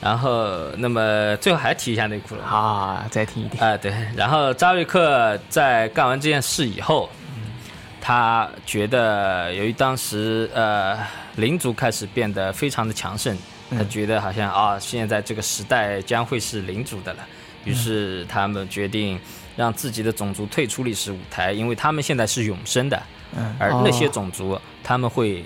[0.00, 2.42] 然后那么最后还提一下内库了。
[2.42, 3.62] 啊，再提一点。
[3.62, 7.08] 啊、对，然后扎瑞克在干完这件事以后，
[8.00, 10.98] 他觉得由于当时呃
[11.36, 13.36] 灵族开始变得非常的强盛，
[13.70, 17.20] 他嗯觉得好像啊现在这个时代将会是灵族的了，
[17.64, 19.20] 于是他们决定
[19.54, 23.02] 让自己的种族退出历史舞台，因为他们现在是永生的，
[23.36, 25.44] 嗯而那些哦种族他们会。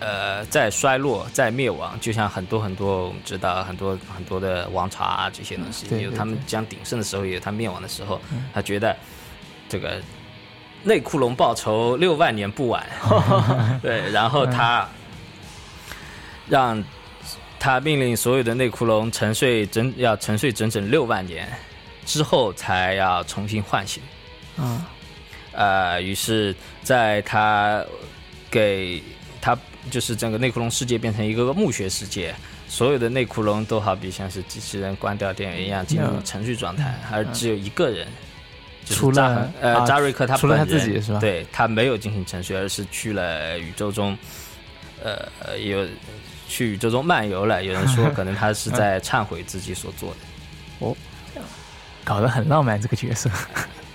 [0.00, 8.20] 呃，在衰落，在灭亡，就像很多很多我们知道很多很多的王朝啊这些东西，有他们将鼎盛的时候，也有他灭亡的时候。
[8.54, 8.96] 他觉得
[9.68, 10.00] 这个
[10.84, 12.86] 内库龙报仇六万年不晚，
[13.82, 14.88] 对，然后他
[16.46, 16.82] 让
[17.58, 21.48] 他命令所有的内库龙沉睡整要沉睡整整六万年
[22.06, 24.00] 之后才要重新唤醒。
[24.56, 24.86] 啊，
[25.50, 27.84] 呃，于是在他
[28.48, 29.02] 给
[29.40, 29.58] 他
[29.88, 32.34] 就是整个内库龙世界变成一个个墓穴世界，
[32.68, 38.06] 所有的内库龙都好比像是机器人关掉电源一样进入嗯程序状态，而只有一个人。
[38.90, 44.16] 除了呃啊扎瑞克他除了他自己是吧对他没有进行程序，而是去了宇宙中，
[45.02, 45.86] 呃，有
[46.48, 47.62] 去宇宙中漫游了。
[47.62, 50.16] 有人说可能他是在 忏悔自己所做的。
[50.78, 50.96] 哦
[52.02, 53.28] 搞得很浪漫这个角色。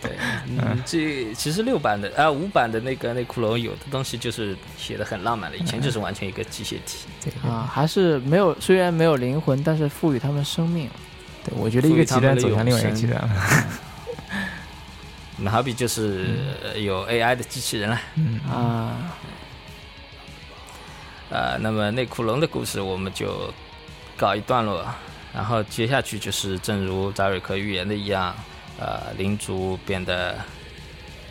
[0.03, 0.11] 对，
[0.49, 7.07] 嗯，这其实六版的啊五版的那个内库龙有的东西就是写的很浪漫的，以前就是完全一个机械体。
[7.23, 10.89] 对啊，还是没有，虽然没有灵魂，但是赋予他们生命。
[11.43, 13.29] 对，我觉得一个极端走向另外一个极端了。
[15.37, 16.27] 那好比就是
[16.63, 17.99] 呃有 AI 的机器人了。
[18.15, 18.93] 嗯啊，
[21.29, 23.51] 呃，那么内库龙的故事我们就
[24.15, 24.85] 告一段落，
[25.33, 28.33] 然后接下去就是正如扎瑞克预言的一样，
[28.79, 30.35] 呃，灵族变得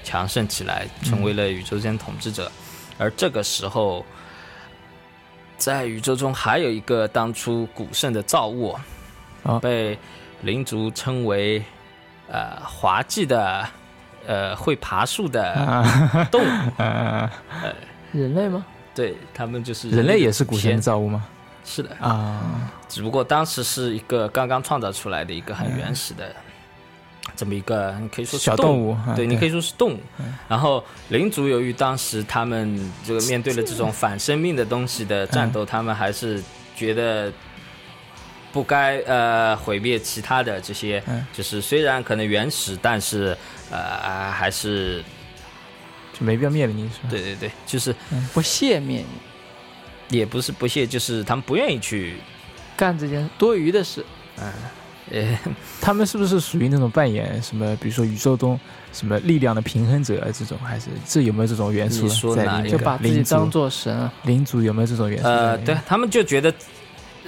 [0.02, 2.50] 强盛起来，成为了宇宙间统治者，
[2.98, 4.04] 而这个时候，
[5.56, 8.78] 在宇宙中还有一个当初古圣的造物，
[9.42, 9.98] 哦被
[10.42, 11.62] 灵族称为
[12.28, 13.68] 呃滑稽的。
[14.24, 17.28] 呃，会爬树的啊动物，啊，
[18.12, 18.64] 人类吗？
[18.94, 21.26] 对他们就是人类也是古神的天造物吗？
[21.64, 26.32] 是的，啊，只不过当时是一个刚刚创造出来的一个很原始的
[27.42, 30.00] 这么一个，你可以说是小动动物，啊对，你可以以说是动物。
[30.48, 36.40] 然后灵族由于当时他们这个面对了这种反生命的东西的战斗，他们还是
[36.76, 37.32] 觉得
[38.52, 43.36] 不该呃毁灭其他的这些嗯，就是虽然可能原始，但是
[43.72, 45.02] 呃还是
[46.12, 47.08] 就没必要灭了你是吧？
[47.10, 47.92] 对对对，就是
[48.32, 49.04] 不屑面
[50.10, 52.18] 也不是不屑，就是他们不愿意去
[52.76, 54.06] 干这件多余的事。
[55.12, 55.38] 呃
[55.80, 58.58] 他们是不是属于那种扮演什么，比如说宇宙中
[58.92, 62.72] 什么力量的平衡者这种，还是这有没有这种元素你说哪里面？
[62.72, 64.12] 就把自己灵当做神啊！
[64.24, 65.28] 灵族有没有这种元素？
[65.28, 66.54] 呃，对他们就觉得，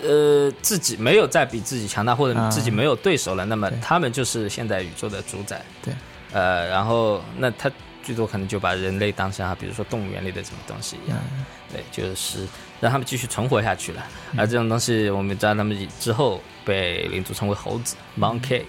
[0.02, 5.62] 呃，自己没有再比自己强大，或者啊自己没有对手了，那么他们就是现在宇宙的主宰。
[5.82, 5.94] 对，
[6.32, 7.70] 呃，然后那他
[8.02, 12.46] 最多可能就把人类当成啊，比如说动物园里的什么东西一样，嗯对，就是
[12.80, 14.02] 让他们继续存活下去了。
[14.36, 18.62] 而这种东西，我们知道他们之后被领族称为猴子 （monkey）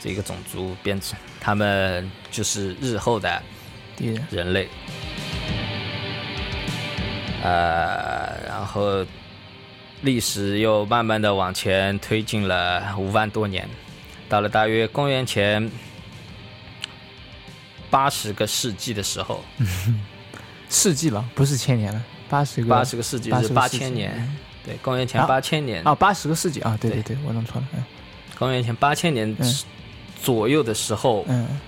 [0.00, 3.42] 这个种族编制，他们就是日后的
[3.96, 4.68] 敌人人类。
[7.42, 9.04] 呃，然后
[10.02, 13.68] 历史又慢慢的往前推进了五万多年，
[14.28, 15.70] 到了大约公元前
[17.90, 19.44] 八十个世纪的时候，
[20.70, 27.16] 世纪了，不是千年了，八十个八十个世纪80是八千年，对，公元前啊八千年，啊，八十个世纪啊，对对对。
[27.16, 27.84] 对，我弄错了，嗯。
[28.38, 29.54] 公元前八千年嗯。
[30.22, 31.60] 左右的时候，嗯。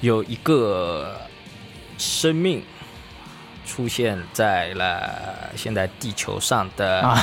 [0.00, 1.20] 有一个
[1.98, 2.62] 生命
[3.66, 7.18] 出现在了现在地球上的啊。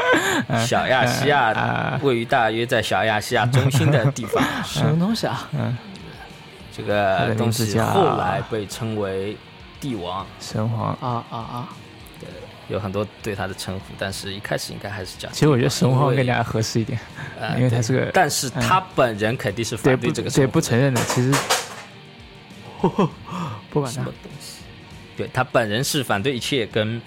[0.66, 4.42] 小亚细亚，啊位于大约在小亚细亚中心的地方。
[4.64, 5.48] 什么东西啊？
[5.52, 5.76] 嗯，
[6.74, 9.36] 这个东西后来被称为
[9.80, 10.96] 帝王，神皇。
[11.00, 11.68] 啊啊啊！
[12.68, 15.28] 有很多对他的称呼，但是一开始应该还是叫。
[15.30, 16.98] 其实我觉得神皇因为更加合适一点，
[17.38, 21.32] 呃因为他是个但是他本人肯定是反对这个对称呼不承认的，其实
[23.70, 24.58] 不管他什么，东西。
[25.16, 27.00] 对他本人是反对一切跟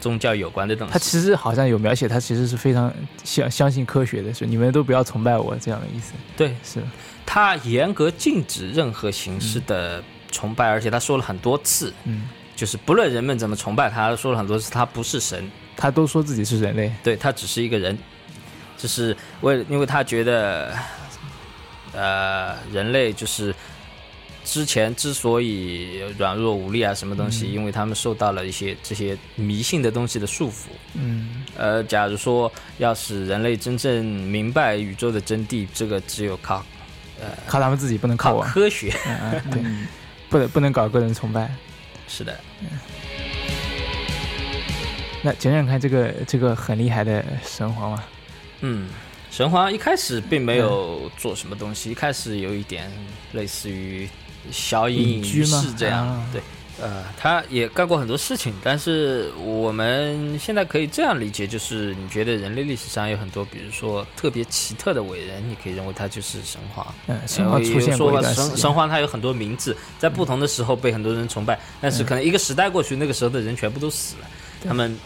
[0.00, 0.92] 宗教有关的东西。
[0.92, 2.92] 他其实好像有描写，他其实是非常
[3.24, 6.82] 相相信科学的，说你们都不要崇拜我这样的意思，对是
[7.26, 12.22] 他严格禁止任何形式的崇拜，而且他说了很多次，嗯，
[12.54, 17.98] 就是不论人们怎么崇拜他，他说了很多次，他不是神，他都说自己是人类，对他只是一个人，
[18.76, 20.74] 就是为因为他觉得，
[21.92, 23.54] 呃，人类就是
[24.44, 30.66] 之前之所以软弱无力啊，什么东西，因为他们受到了一些这些迷信的东西的束缚。
[30.94, 31.44] 嗯。
[31.56, 36.64] 呃，假如说要使人类真正明白宇宙的真谛，这个只有靠
[37.20, 38.92] 呃靠他们自己不能靠靠我，科学。
[39.06, 39.62] 嗯嗯 对，
[40.30, 41.54] 不能不能搞个人崇拜，
[42.14, 42.68] 是的，嗯。
[45.22, 48.04] 那讲讲看这个这个很厉害的神皇吧，
[48.60, 48.90] 嗯，
[49.30, 52.90] 神皇一开始并没有做什么东西，一开始有一点
[53.32, 54.06] 类似于
[54.50, 56.26] 小隐隐居吗市这样，啊。
[56.32, 56.42] 对。
[56.80, 66.92] 呃，他也干过很多事情，但是我们现在可以这样理解，就是你觉得人类历史上有很多，比如说特别奇特的伟人，你可以认为他就是神话。
[67.06, 74.26] 嗯，神话呃出现过神神话它有很多名字，在不同的时候被很多人崇拜，但是可能一个时代过去，那个时候的人全部都死了，
[74.62, 74.68] 对。
[74.68, 74.96] 他们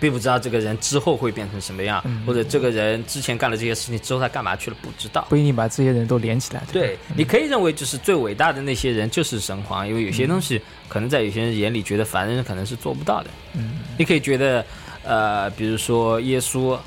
[0.00, 5.26] 并不知道这个人之后会变成什么样，嗯或者这个人之前干了这些事情之后他干嘛去了不知道。
[5.30, 6.62] 不一定把这些人都连起来。
[6.72, 13.30] 对吧，你可以认为就是最伟大的那些人就是神皇，因为有些东西可能在有些人眼里觉得凡人可能是做不到的。
[13.54, 14.64] 嗯你可以觉得，
[15.02, 16.78] 呃，比如说耶稣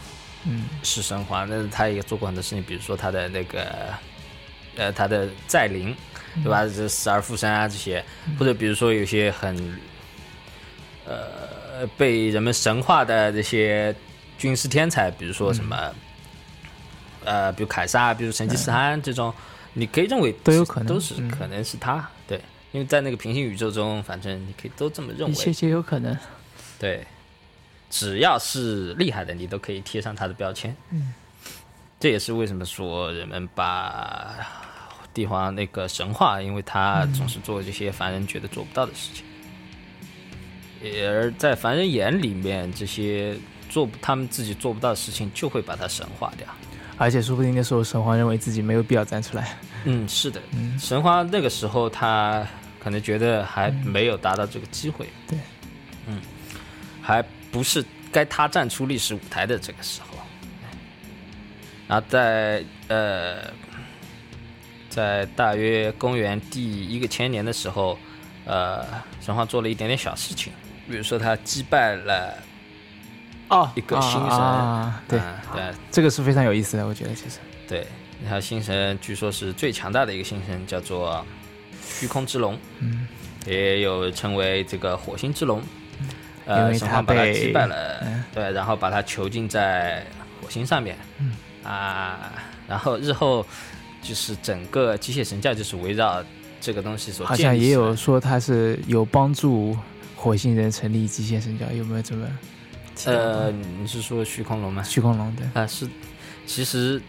[0.45, 3.67] 嗯是神皇，但是他也做过很多事情，比如说他的那个，
[4.75, 5.95] 呃，他的再临，
[6.43, 6.65] 对吧？
[6.65, 8.03] 这死而复生啊这些，
[8.39, 9.55] 或者比如说有些很，
[11.05, 11.15] 呃，
[11.97, 13.95] 被人们神化的这些
[14.37, 15.93] 军事天才，比如说什么，
[17.23, 19.33] 呃，比如凯撒，比如成吉思汗这种，
[19.73, 22.41] 你可以认为都有可能都是嗯可能是他，对，
[22.71, 26.17] 因为在那个平行宇宙中，反正你可以都这么认为，一切皆有可能。
[26.79, 27.05] 对，
[27.89, 30.75] 只要是厉害的，你都可以贴上他的标签。
[30.89, 31.13] 嗯，
[31.99, 34.35] 这也是为什么说人们把
[35.13, 39.25] 帝皇那个神话，因为他总是做这些凡人觉得做不到的事情。
[40.83, 43.35] 也而在凡人眼里面，这些
[43.69, 46.47] 做不他们自己做不到的事情，就会把它神化掉。
[46.97, 49.57] 而且说不定那时候神皇认为自己没有必要站出来。
[49.85, 52.45] 嗯，是的，嗯神话那个时候他
[52.79, 55.39] 可能觉得还没有达到这个机会，对，
[56.05, 56.21] 嗯，
[57.01, 60.17] 还不是该他站出历史舞台的这个时候。
[61.87, 63.51] 然后在呃，
[64.87, 67.97] 在大约公元第一个千年的时候，
[68.45, 68.85] 呃，
[69.19, 70.53] 神话做了一点点小事情，
[70.91, 72.37] 比如说他击败了
[73.47, 75.23] 哦一个星神啊，对，嗯
[75.53, 75.63] 对。
[75.89, 77.37] 这个是非常有意思的，我觉得其实。
[77.67, 77.87] 对，
[78.23, 81.25] 然后星神据说是最强大的一个星神，叫做
[81.83, 83.07] 虚空之龙，嗯，
[83.47, 85.63] 也有称为这个火星之龙。
[86.45, 88.23] 呃，神皇把他击败了，嗯。
[88.33, 90.05] 对，然后把他囚禁在
[90.41, 91.33] 火星上面，嗯。
[91.63, 92.31] 啊，
[92.67, 93.45] 然后日后
[94.01, 96.23] 就是整个机械神教就是围绕
[96.59, 99.77] 这个东西所好像也有说他是有帮助
[100.21, 102.27] 火星人成立机械神教，有没有这么？
[103.05, 104.83] 呃，你是说虚空龙吗？
[104.83, 105.87] 虚空龙对，啊，是，
[106.45, 107.01] 其实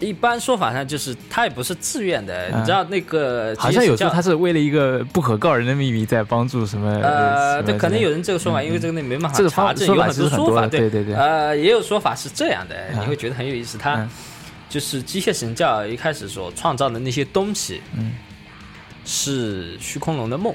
[0.00, 6.92] 一般说法上就是他也不是自愿的，嗯你知道那个好像有时候说他是为了一个不可告人的秘密在帮助什么？
[7.00, 13.78] 呃，对，可能有人这个说法，嗯因为这个那没办法这个查证，有很多说法，对对对呃，也有说法是这样的，嗯你会觉得很有意思。
[13.78, 14.10] 他嗯
[14.68, 18.12] 就是机械神教一开始所创造的那些东西，嗯，
[19.04, 20.52] 是虚空龙的梦，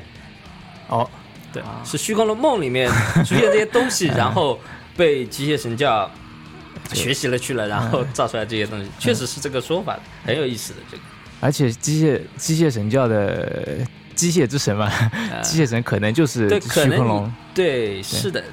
[0.93, 1.10] 哦，
[1.51, 1.82] 对，啊。
[1.84, 2.89] 是虚空的梦里面
[3.25, 4.60] 出现这些东西， 然后
[4.95, 6.10] 被机械神教
[6.93, 11.03] 学习了去了，然后造出来这些东西，确实是这个说法，很有意思的这个。
[11.39, 13.77] 而且机械机械神教的
[14.15, 14.89] 机械之神嘛，
[15.32, 18.43] 呃 机械神可能就是虚空龙，对，是的，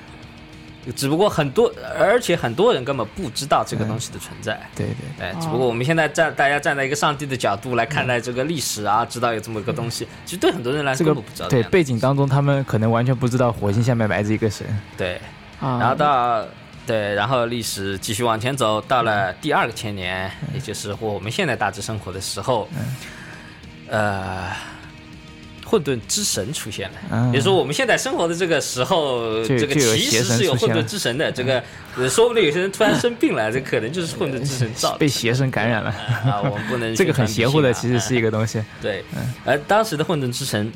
[0.97, 4.59] 只不过很多，而且很多人根本不知道这个嗯东西的存在。
[4.75, 4.87] 对
[5.19, 11.71] 对，哎，只不过我们现在站，大家站在一个上帝的角度来看待这个历史啊，知道有这么一个东西，其实对很多人来这个说根本不知道这对。
[11.71, 14.67] 背景当中，他们可能完全不知道火星下面埋着一个神。
[14.97, 15.21] 对，
[15.61, 16.45] 啊，然后到
[16.87, 22.69] 对，然后历史继续往前走，到了第二个千年，也就是我们现在大致生活的时候，
[23.89, 24.51] 呃，
[25.71, 26.97] 混沌之神出现了。
[27.13, 29.81] 嗯也就是说，我们现在生活的这个时候，这个其
[30.11, 31.31] 实是有混沌之神的。
[31.31, 31.63] 这个，
[31.97, 34.99] 呃说不定有些人突然生病了，这可能就是混沌之神造的。
[34.99, 35.91] 被邪神感染了，
[36.25, 38.61] 啊，我们不能 这个很邪乎的，其实是一个东西。
[38.83, 39.05] 对，
[39.45, 40.73] 而当时的混沌之神，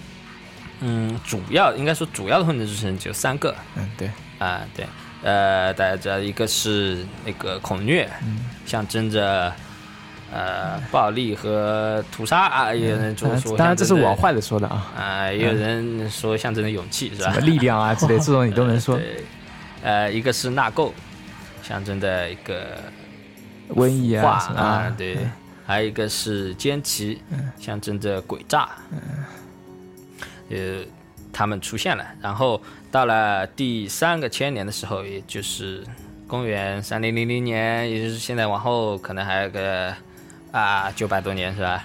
[0.81, 3.55] 嗯，主要应该说主要的混沌之神只有三个。
[3.77, 4.87] 嗯，对，啊，对，
[5.23, 8.39] 呃，大家知道一个是那个孔虐，嗯。
[8.67, 9.53] 象征着
[10.35, 17.33] 呃暴力和屠杀啊，也有人当然说说，当然这是往坏的说的啊，啊，也有人说象征着勇气是吧？
[17.37, 18.97] 力量啊之类，这种你都能说。
[18.99, 19.25] 对，
[19.85, 20.91] 呃，一个是纳垢，
[21.63, 22.79] 象征的一个
[23.77, 24.27] 瘟疫啊
[24.57, 25.17] 啊，对，
[25.65, 27.23] 还有一个是奸奇，
[27.61, 28.69] 象征着诡诈，
[30.51, 30.81] 呃，
[31.33, 32.05] 他们出现了。
[32.21, 32.61] 然后
[32.91, 35.85] 到了第三个千年的时候，也就是
[36.27, 39.95] 公元三零零零年，也就是现在往后可能还有个
[40.55, 41.85] 啊九百多年是吧？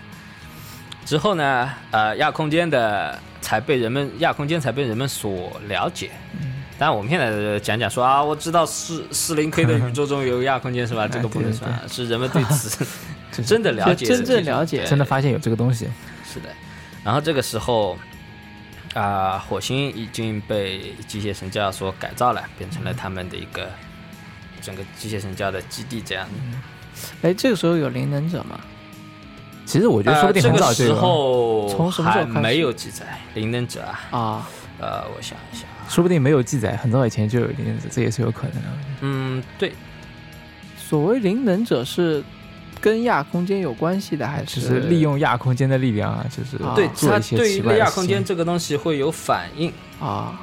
[1.05, 6.11] 之后呢，呃，亚空间的才被人们亚空间才被人们所了解。
[6.77, 11.07] 当然，我们现在讲讲说啊，我知道四四零 K 的宇宙中有亚空间是吧？
[11.11, 12.85] 这个不能算，是人们对此
[13.43, 15.89] 真的了解，真正了解真的发现有这个东西。
[16.23, 16.49] 是的。
[17.03, 17.97] 然后这个时候，
[18.93, 23.67] 啊、火星已经被机械神教所改造了，变成了他们的一个
[24.61, 26.27] 整个机械神教的基地这样。
[27.21, 28.59] 哎，这个时候有灵能者吗？
[29.65, 34.17] 其实我觉得说不定呃、这个时很早就有了，候从什么时候开始还没有记载灵能者啊。
[34.17, 34.47] 啊，
[34.79, 38.67] 呃，我想一想啊，说不定没有记载，很早以前就有灵能者，这也是有可能的。
[39.01, 39.73] 嗯，对，
[40.75, 42.23] 所谓灵能者是
[42.81, 47.87] 跟亚空间有关系的，还就是是利用亚空间的力量啊，就是啊对它对于亚。
[47.91, 50.39] 空间这个东西会有反应，啊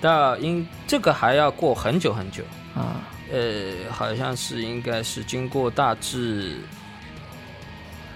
[0.00, 2.42] 但因这个还要过很久很久。
[2.74, 6.56] 啊呃，好像是应该是经过大致。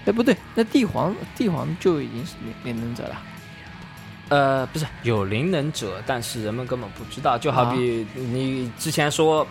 [0.05, 3.21] 哎，不对，那帝皇帝皇就已经是灵灵能者了。
[4.29, 7.37] 呃，不是有灵能者，但是人们根本不知道。
[7.37, 9.47] 就好比你之前说，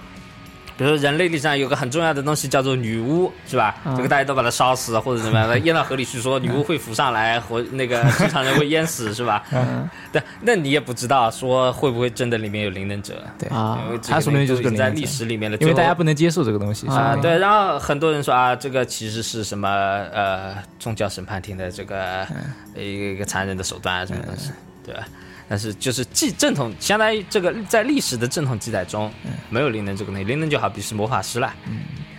[0.83, 3.77] 比如说人类历史上有个很重要的东西叫做女巫，是吧？
[3.85, 9.45] 嗯这个大家都把它烧死或者怎么样的， 淹到河里去，说女巫会浮上来，或那个正常人会淹死，是吧？
[9.53, 16.89] 嗯对，那你也不知道说会不会真的里面有灵能者，对，啊因为这他说不定就是在历史里面的，因为大家不能接受这个东西。
[16.89, 19.69] 啊对，然后很多人说啊，这个其实是什么
[20.13, 22.27] 呃宗教审判庭的这个
[22.75, 24.51] 一个一个残忍的手段啊，什么东西，
[24.85, 25.07] 对吧？
[25.53, 29.13] 但是就是记正统，相当于这个在历史的正统记载中，
[29.51, 31.55] 没有灵能这个东西，灵能就好比是魔法师啦，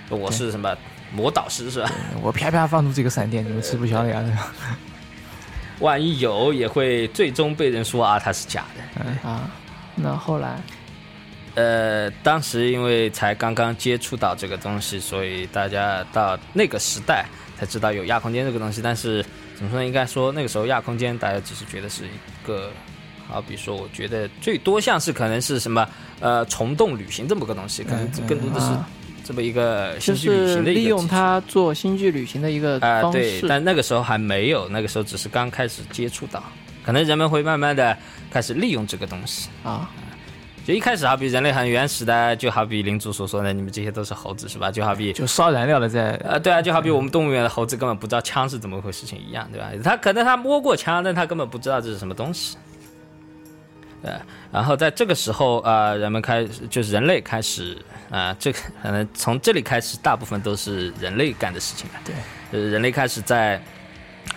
[0.07, 0.77] 我是什么
[1.11, 1.91] 魔导师是吧？
[2.21, 4.23] 我啪啪放出这个闪电，你们吃不消的呀。
[5.81, 9.27] 万一有，也会最终被人说啊他是假的。
[9.27, 9.49] 啊，
[9.95, 10.61] 那后来
[11.55, 17.25] 呃，当时因为才刚刚接触到这个东西，所以大家到那个时代
[17.57, 18.79] 才知道有亚空间这个东西。
[18.79, 19.25] 但是
[19.55, 19.85] 怎么说呢？
[19.87, 22.71] 应该说那个时候亚空间，大家只是觉得是一个，
[23.27, 25.87] 好比说，我觉得最多像是可能是什么
[26.19, 28.87] 呃虫洞旅行这么个东西，可能更多的是啊
[29.23, 36.43] 这么一个就星际旅是行的一个利用它做星际旅行的一个啊、方对，但那个时候还没有，那个时候只是刚开始接触到，
[36.83, 37.97] 可能人们会慢慢的
[38.29, 39.49] 开始利用这个东西。
[39.63, 39.89] 啊
[40.65, 44.71] 就一开始好比人类很原始的，就好比领主所说的，你们这些都是猴子是吧？
[44.71, 49.69] 就好比就烧燃料的在，呃，对啊，就好比我们动物园的猴子根本不知道枪是怎么回事情一样，对吧？
[49.83, 52.55] 他可能他摸过枪，但他根本不知道这是什么东西。
[54.03, 54.11] 对，
[54.51, 57.77] 然后在这个时候，呃，人们开始就是人类开始
[58.09, 61.99] 啊、这个可能从这里开始，大部分都是人类干的事情了。
[62.05, 62.13] 对，
[62.51, 63.59] 就是人类开始在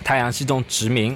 [0.03, 1.15] 太阳系中殖民。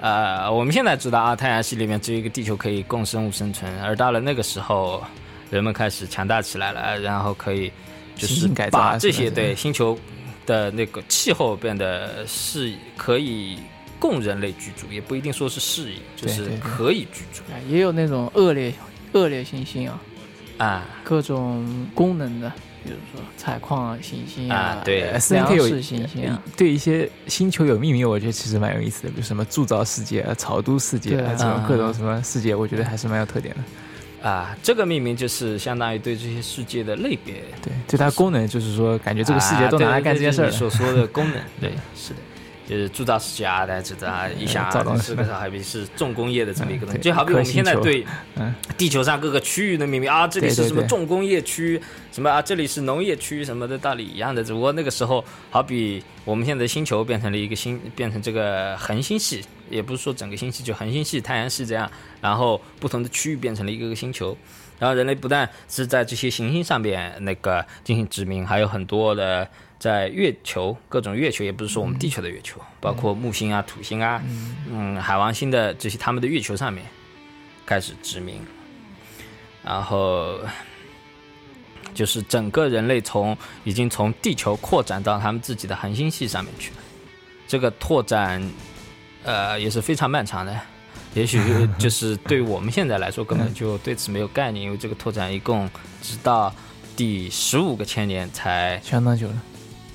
[0.00, 5.04] 呃，我们现在知道啊，太阳系里面只有一个地球可以供生物生存，而到了那个时候，
[5.50, 7.70] 人们开始强大起来了，然后可以
[8.16, 9.98] 就是把这些对星球
[10.44, 13.58] 的那个气候变得是可以
[14.04, 17.40] 供人类居住，也不一定说是适宜，就是可以居住。
[17.50, 18.70] 啊也有那种恶劣
[19.12, 19.98] 恶劣行星啊，
[20.58, 20.86] 啊。
[21.02, 22.52] 各种功能的，
[22.84, 34.28] 比如说采矿行星啊，对呃，斯 N K 有行星啊，对一些星球有命名，我觉得其实蛮有意思的，比如什么铸造世界啊、草都世界啊啊这种各种什么世界，我觉得还是蛮有特点的。
[34.28, 42.20] 啊，这个命名就是相当于对这些世界的类别对，对它功能就是说，感觉这个世界都拿来干这件事儿所说的功能， 对，是的。
[42.66, 44.70] 就是铸造世界啊，大家知道啊，一想啊，
[45.06, 48.06] 这个好比是重工业的这么一个东西，就好比我们现在对
[48.36, 48.54] 嗯。
[48.76, 61.88] 地球上各个区域的命名啊，这里是什么重工业区，什么啊，这里是农业区什么的道理一样的，只不过那个时候好比我们现在的星球变成了一个星，变成这个恒星系，也不是说整个星系就恒星系、太阳系这样，
[62.20, 64.36] 然后不同的区域变成了一个个星球，
[64.78, 69.48] 然后人类不但是在这些行星上面那个进行殖民，还有很多的
[69.84, 74.22] 在月球各种月球，也不是说我们地球的月球，包括木星啊、土星啊，
[74.66, 76.86] 嗯，海王星的这些他们的月球上面
[77.66, 78.40] 开始殖民，
[79.62, 80.38] 然后
[81.92, 86.76] 就是整个人类从已经从地球扩展到他们自己的恒星系上面去了，
[87.46, 88.42] 这个拓展
[89.22, 90.58] 呃也是非常漫长的。
[91.12, 91.38] 也许
[91.78, 95.68] 就是对我们现在来说，根本就对此没有概念，因为这个拓展一共
[96.00, 96.50] 直到
[96.96, 99.42] 第十五个千年才相当久了。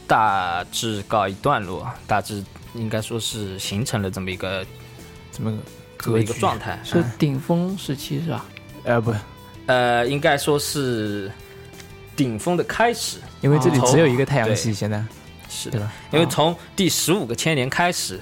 [0.10, 2.44] 大致告一段落，大致
[2.74, 4.66] 应该说是形成了这么一个
[5.32, 5.56] 这么
[6.00, 6.80] 这么一个状态。
[6.84, 8.44] 是顶峰时期是吧？
[8.86, 9.14] 呃不，
[9.68, 11.32] 呃，应该说是
[12.16, 15.06] 顶峰的开始，因为这里哦只有一个太阳系，现在
[15.48, 15.94] 是的，对吧？
[16.12, 18.20] 因为从第十五个千年开始，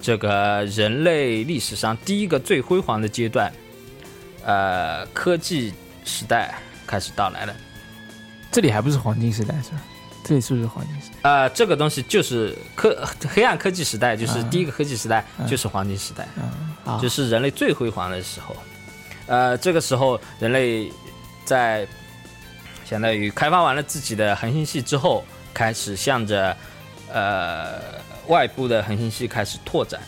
[0.00, 3.52] 这个人类历史上第一个最辉煌的阶段，
[4.44, 5.74] 呃，科技
[6.04, 6.54] 时代
[6.86, 7.56] 开始到来了。
[8.52, 9.82] 这里还不是黄金时代是吧？
[10.24, 11.30] 这里是不是黄金时代？
[11.30, 16.26] 呃，这个东西就是科黑暗科技时代，就是嗯第一个科技时代，嗯就是黄金时代。
[16.84, 18.56] 啊，就是人类最辉煌的时候。
[19.26, 20.90] 呃，这个时候人类
[21.44, 21.86] 在
[22.84, 26.56] 相当于开发完了自己的恒星系之后，开始向着
[27.12, 27.80] 呃
[28.28, 30.00] 外部的恒星系开始拓展。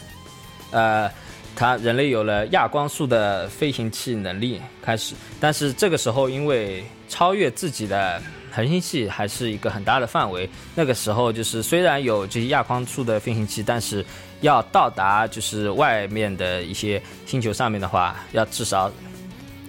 [0.71, 1.11] 呃，
[1.55, 8.21] 他人类有了亚光速的飞行器能力开始，但是这个时候因为超越自己的
[8.57, 14.03] 恒星系还是一个很大的范围，那个时候就是虽然有这些亚光速的飞行器，但是
[14.41, 18.91] 要到达就是外面的一些星球上面的话，要至少、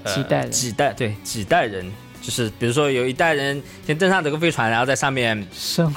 [0.03, 5.93] 呃、几代人几代对几代人，就是比如说有一代人先登上这个飞船，然后在上面生，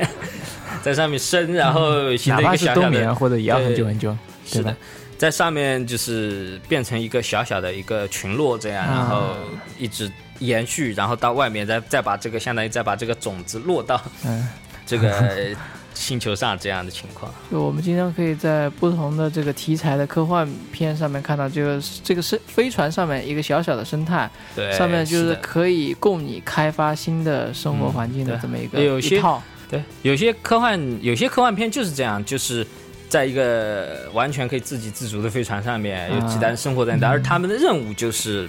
[0.82, 4.16] 在上面升，然后形成一哪怕是个小小的冬眠或者也要很久很久，
[4.46, 4.74] 是的？，
[5.18, 8.94] 在上面就是变成一个小小的一个群落这样，啊。
[8.94, 9.36] 然后
[9.78, 14.48] 一直延续，然后到外面再再把这个相当于再把这个种子落到嗯，
[14.86, 15.54] 这个
[15.94, 17.32] 星球上这样的情况。
[17.50, 29.42] 就我们经常可以在不同的这个题材的科幻片上面看到，就是这个是飞船上面一个小小的生态，对，上面就是可以供你开发新的生活环境的这么一个有些一套。
[29.68, 32.66] 对，有些科幻有些科幻片就是这样，就是。
[33.06, 38.48] 在一个完全可以自给自足的飞船上面，有几代人生活在那，而他们的任务就是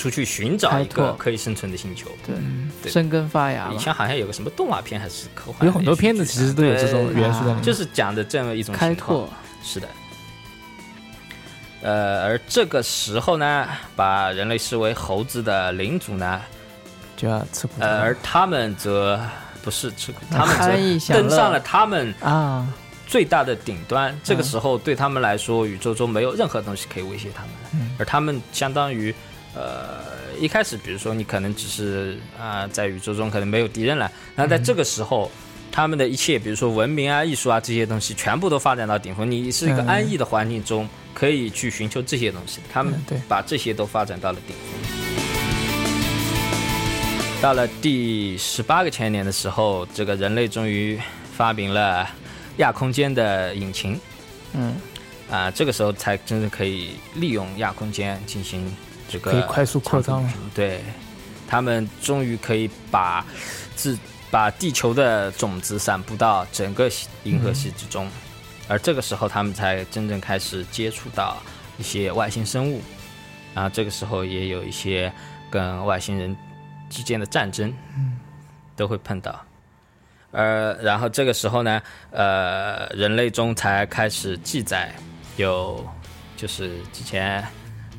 [0.00, 2.10] 出去寻找一个可以生存的星球。
[2.26, 9.28] 对，生根发芽以，前好像有个什么动画片还是科幻，有很多片子其实都有这种元素在里面，就是讲的这么一种开情况拓。
[9.62, 9.86] 是的。
[11.82, 16.40] 呃，而这个时候呢，把人类视为猴子的领主呢，
[17.14, 17.74] 就要吃苦。
[17.80, 19.20] 呃，而他们则
[19.62, 22.66] 不是吃苦， 他们则登上了他们啊，
[23.06, 24.18] 最大的顶端。
[24.24, 29.14] 这嗯个时候对他们来说，宇宙中没有任何东西可以威胁他们，嗯而他们相当于。
[29.54, 30.04] 呃，
[30.38, 35.30] 一开始，比如说你可能只是啊、在宇宙中可能没有敌人了，那在这个时候，
[35.72, 39.28] 他们的一切，比如说文明啊、艺术啊这些东西，全部都发展到顶峰。
[39.30, 42.60] 你是一个嗯安逸的环境中，可以去寻求这些东西。
[42.72, 42.94] 他们
[43.28, 45.00] 把这些都发展到了顶峰。
[47.42, 51.00] 到了第十八个千年的时候，这个人类终于
[51.34, 52.06] 发明了
[52.58, 53.98] 亚空间的引擎
[54.52, 54.76] 嗯，
[55.30, 58.70] 啊、这个时候才真正可以利用亚空间进行
[59.10, 60.32] 这个可以快速扩张了。
[60.54, 60.80] 对，
[61.48, 63.26] 他们终于可以把
[63.74, 63.98] 自
[64.30, 68.08] 把地球的种子散布到整个系银河系之中，
[68.68, 71.36] 而这个时候他们才真正开始接触到
[71.76, 72.80] 一些外星生物，
[73.52, 75.12] 然后这个时候也有一些
[75.50, 76.36] 跟外星人
[76.88, 77.74] 之间的战争，
[78.76, 79.44] 都会碰到。
[80.30, 81.82] 呃，然后这个时候呢，
[82.12, 84.94] 呃，人类中才开始记载
[85.36, 85.84] 有，
[86.36, 87.44] 就是之前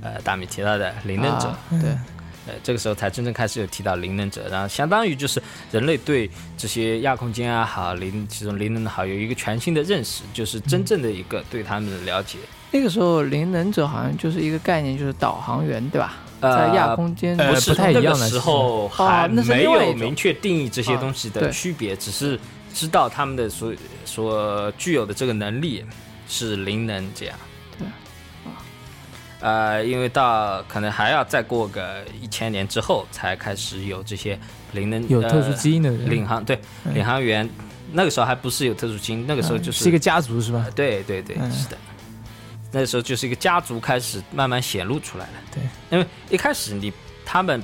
[0.01, 1.89] 呃大米提到的灵能者，啊对，
[2.47, 5.41] 呃，这个时候才真正开始有提到灵能者，然后相当于就是
[5.71, 12.37] 人类对这些亚空间啊好灵这种灵能的好有一个全新的认识，就是真正的一个对他们的了解。
[12.71, 16.15] 那个时候灵能者好像就是一个概念，就是导航员，对吧？
[16.39, 22.39] 呃在亚空间呃不是不太一样的那个时候还哦那是没有明确定义这些东西的区别，只是
[22.73, 23.71] 知道他们的所
[24.05, 25.85] 所具有的这个能力
[26.27, 27.37] 是灵能这样。
[29.41, 34.39] 对呃，因为到可能还要再过个一千年之后，才开始有这些
[34.73, 37.49] 灵能有特殊呃基因的人，领航对嗯领航员，
[37.91, 40.65] 那个时候还不是有特殊基因，那个时候就是嗯是一个家族是吧？
[40.75, 41.77] 对对对，嗯是的。
[42.71, 45.33] 那个时候就是一个家族开始慢慢显露出来了。
[45.53, 46.93] 对，因为一开始你
[47.25, 47.61] 他们，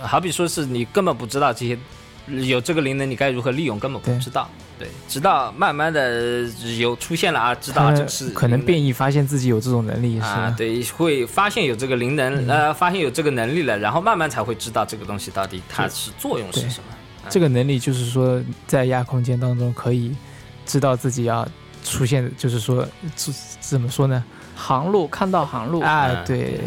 [0.00, 1.78] 好比说是你根本不知道这些
[2.26, 4.50] 有这个灵能，你该如何利用，根本不知道。
[4.80, 6.42] 对，直到慢慢的
[6.78, 12.48] 有出现了啊，知道他们啊这是可能变异，发现自己有这种能力是啊，对，会发现有这个灵能，嗯。
[12.48, 16.94] 呃，发现有这个能力了，然后慢慢才会知道这个东西到底它是作用是什么。
[17.28, 20.16] 这个能力就是说，在亚空间当中可以
[20.64, 21.46] 知道自己要
[21.84, 24.24] 出现，就是说怎怎么说呢？
[24.56, 26.60] 航路看到航路，啊嗯，对，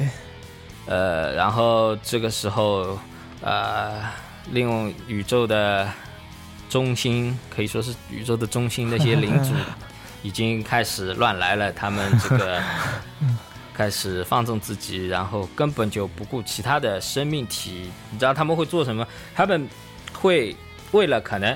[0.86, 2.97] 呃，然后这个时候，
[3.41, 3.93] 呃，
[4.51, 5.89] 利用宇宙的
[6.74, 9.51] 中心，可以说是宇宙的中心那些领主，
[10.28, 11.71] 已经开始乱来了。
[11.71, 12.59] 他们这个
[13.76, 17.91] 开始放纵自己，然后根本就不顾其他的生命体。
[18.09, 19.07] 你知道他们会做什么？
[19.36, 19.69] 他们
[20.11, 20.55] 会
[20.93, 21.55] 为了可能。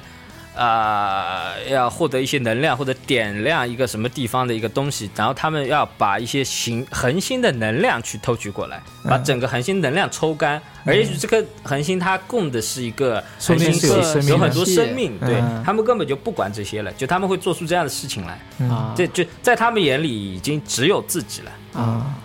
[0.58, 10.62] 啊、要获得一些能量或者点亮一个什么地方的一个东西，然后他们要把一些行恒星的能量去偷取过来，把嗯整个恒星能量抽干。
[10.84, 18.40] 而也许这颗恒星它供的是一个说不定是恒星系有很多生命，嗯对嗯他们根本就不管这些了，就他们会做出这样的事情来。
[18.60, 21.52] 嗯啊，这就在他们眼里已经只有自己了。
[21.74, 22.16] 啊，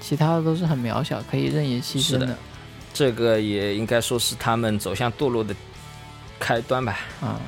[0.00, 2.36] 其他的都是很渺小，可以任意牺牲的
[2.92, 5.54] 这个也应该说是他们走向堕落的
[6.40, 6.98] 开端吧。
[7.20, 7.38] 啊。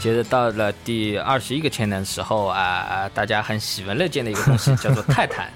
[0.00, 5.50] 接着到了第二十一个千年的时候啊，大家很喜闻乐见的一个东西 叫做泰坦，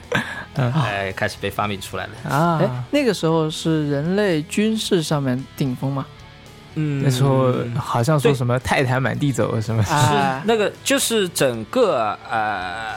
[0.56, 2.58] 嗯哎，开始被发明出来了啊。
[2.60, 6.04] 哎啊，，那个时候是人类军事上面顶峰吗？
[6.74, 12.94] 嗯那时候好像说什么泰坦满地走什么，啊是那个就是整个呃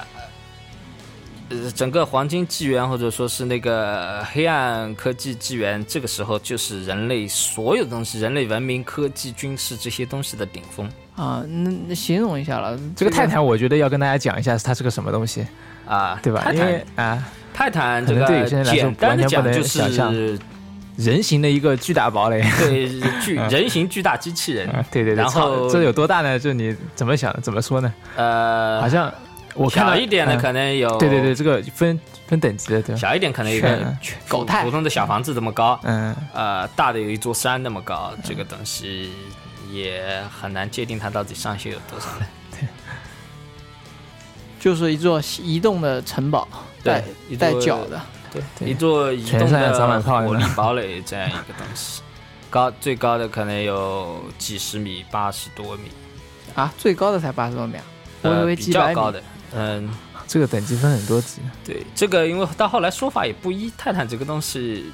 [1.63, 15.45] 呃整个黄金纪元或者说是那个黑暗科技纪元，这个时候就是人类所有东西，人类文明、科技、军事这些东西的顶峰啊，那那形容一下了，这个泰坦，我觉得要跟大家讲一下，它是个什么东西，
[15.85, 16.41] 啊，对吧？
[16.45, 20.39] 泰因为坦，啊，泰坦这个简单的讲就是
[20.95, 22.41] 人形的一个巨大堡垒。
[22.59, 22.87] 对
[23.21, 26.37] 巨人形巨大机器人，啊，对对对，然后这有多大呢？
[26.37, 27.93] 就你怎么想，怎么说呢？
[28.15, 29.11] 呃，好像
[29.55, 30.37] 我看到小一点的嗯。
[30.37, 32.95] 可能有，对对对，，这个分分等级的，对？
[32.97, 33.97] 小一点可能有一个
[34.27, 39.11] 狗太普通的小房子这么高，嗯，呃，大的有一座山那么高，这个东西
[39.71, 42.07] 也很难界定它到底上限有多少
[42.51, 42.67] 对。
[44.59, 46.47] 就是一座移动的城堡，
[46.81, 48.01] 对带一座带脚的，
[48.31, 48.69] 对，对。
[48.69, 52.01] 一座移动全上长的满炮呢火力堡垒这样一个东西，
[52.49, 55.91] 高最高的可能有几十米，八十多米，
[56.55, 57.83] 啊，最高的才八十多米啊，
[58.21, 58.95] 我以呃，比为几百米。
[58.95, 59.21] 较高的。
[59.55, 59.89] 嗯，
[60.27, 64.91] 这个等级分很多级，对，这个因为到后来说法也不一，泰坦这个东西，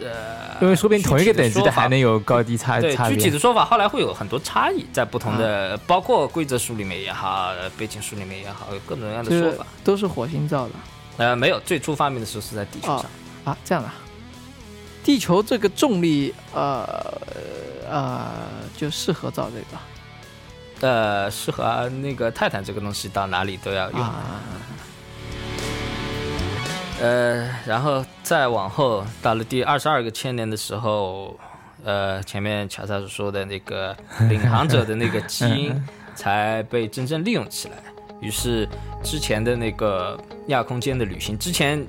[0.00, 2.18] 呃，因为说不定同一个等级的还能有。
[2.20, 9.66] 高低差对，具体的说法后来会有很多差异，在不同啊的，包括规则书里面也好，呃背景书里面也好，有各种各样的说法。
[9.82, 10.72] 都是火星造的
[11.18, 13.00] 呃，没有，最初发明的时候是在地球上。
[13.00, 13.06] 哦
[13.44, 13.94] 啊，这样的啊。
[15.04, 17.20] 地球这个重力，呃
[17.86, 18.30] 呃，
[18.74, 19.78] 就适合造这个
[20.84, 23.98] 呃，适合啊那个泰坦这个东西到哪里都要用。
[23.98, 24.42] 啊，
[27.00, 31.40] 呃，然后再往后到了第二十二个千年的时候，
[31.82, 33.96] 呃，前面乔萨所说的那个
[34.28, 35.74] 领航者的那个基因
[36.14, 37.76] 才被真正利用起来。
[38.20, 38.68] 于是
[39.02, 41.82] 之前的那个亚空间的旅行，之前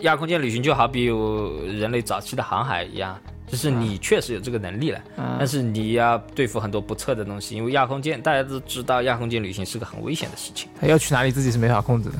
[0.00, 3.18] 亚空间旅行就好比有人类早期的航海一样，
[3.52, 10.70] 就是你确实有这个能力了，嗯但是你要对付很多不测的东西，因为亚空间大家都知道，亚空间旅行是个很危险的事情。
[10.80, 12.14] 他要去哪里自己是没法控制的，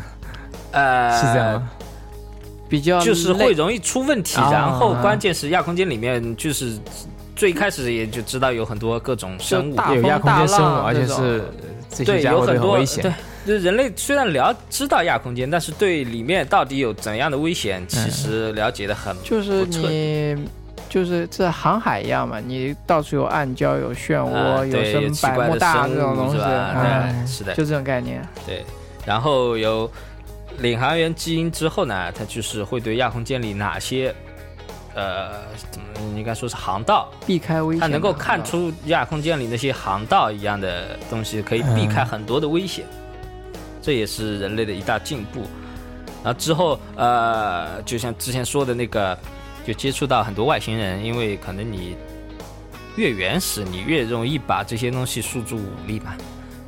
[0.72, 1.70] 呃，是这样吗？
[2.68, 6.78] 比较就是会容易出问题，啊然后关键是亚空间里面就是
[7.34, 11.42] 最开始也就知道有很多各种生物，大有亚空间生物，而且是
[11.88, 13.12] 这些对，家伙有很多危险对。，
[13.46, 20.36] 就是人类虽然了知道亚空间，但是对里面到底有怎样的危险，其实了解的很就是你。
[20.92, 28.22] 就是这航海一样嘛，你到处有暗礁、有漩涡、呃有什么百慕大这种东西，对，是的，就这种概念。
[28.44, 28.62] 对。
[29.06, 29.90] 然后有
[30.58, 34.14] 领航员基因之后呢，它就是会对亚空间里哪些
[34.94, 35.30] 呃
[35.70, 42.84] 怎么应该说是航道，避开危险的航道，它能够看出亚空间里那些航道一样的东西，可以避开很多的危险，
[43.80, 45.46] 这也是人类的一大进步。
[46.22, 49.18] 然后之后，呃，就像之前说的那个，
[49.66, 51.96] 就接触到很多外星人，因为可能你
[52.96, 56.16] 越原始，你越容易把这些东西诉诸武力吧。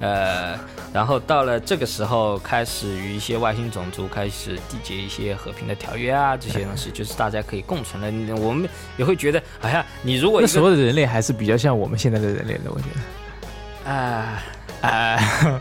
[0.01, 0.59] 呃，
[0.93, 8.37] 然后到了这个时候，开始与一些外星种族开始缔结一些和平的条约啊，这些东西就是大家可以共存了。
[8.37, 8.69] 我们
[8.99, 13.91] 也会觉得，好像你如果那时候的人类还是比较像我们现在的人类的，我觉得。
[13.91, 14.43] 啊，
[14.83, 15.61] 啊，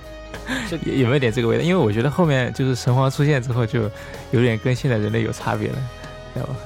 [0.70, 1.64] 这有有没有点这个味道？
[1.64, 3.90] 因为我觉得后面就是神皇出现之后，就
[4.32, 5.78] 有点跟现在人类有差别了。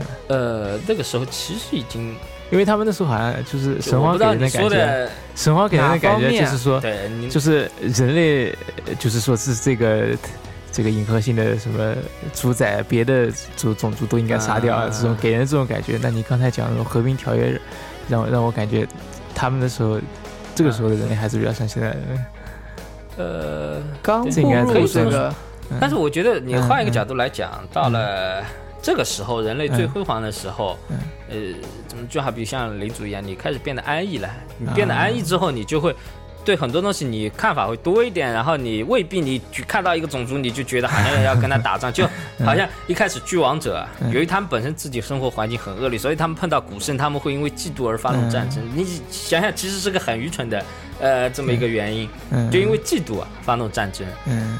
[0.29, 2.15] 呃，那个时候其实已经
[2.51, 8.49] 因为他们那时候好像就是神话给人的感觉，神话给人的感觉就是说，对，就是人类，
[8.85, 10.07] 呃就是说是这个
[10.71, 11.93] 这个银河系的什么
[12.33, 15.99] 主宰，别的族种族都应该杀掉，啊这种给人这种感觉。
[16.01, 17.59] 那你刚才讲的那种和平条约，
[18.07, 18.87] 让我让我感觉
[19.35, 19.99] 他们那时候，
[20.55, 22.15] 这个时候的人类还是比较像现在的人。
[22.15, 22.21] 类。
[23.17, 25.33] 呃，刚这应该步入可以这个
[25.71, 28.41] 嗯但是我觉得你换一个角度来讲，到了
[28.81, 29.89] 这个时候，人类最嗯。
[29.89, 30.97] 辉煌的时候，嗯。
[31.29, 31.35] 呃，
[31.87, 34.29] 怎么就好比像领主一样，你开始变得安逸了。
[34.57, 34.73] 你啊。
[34.73, 35.93] 变得安逸之后，你就会
[36.45, 42.07] 对很多东西你看法会多一点，然后你未必你去看到一个种族，你就觉得好像要跟他打仗， 就
[42.45, 44.09] 好像一开始巨王者，嗯。
[44.13, 48.63] 由于他们本身自己生活环境很恶劣，所以他们碰到古圣，他们会因为嫉妒而发动战争。
[48.73, 50.63] 你想想，其实是个很愚蠢的，
[51.01, 54.07] 呃，这么一个原因，嗯，就因为嫉妒啊发动战争。
[54.27, 54.57] 嗯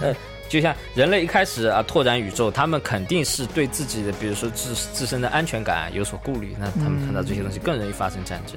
[0.50, 8.56] 就像人类一开始啊拓展宇宙，他们肯定是对自己的，比如说自自身的安全感有所顾虑，那他们看到这些东西更容易发生战争。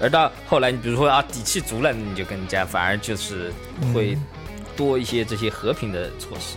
[0.00, 3.52] 而到后来，你比如说啊底气足了，你就更加反而就是
[3.92, 4.16] 会
[4.76, 6.56] 多一些这些和平的措施。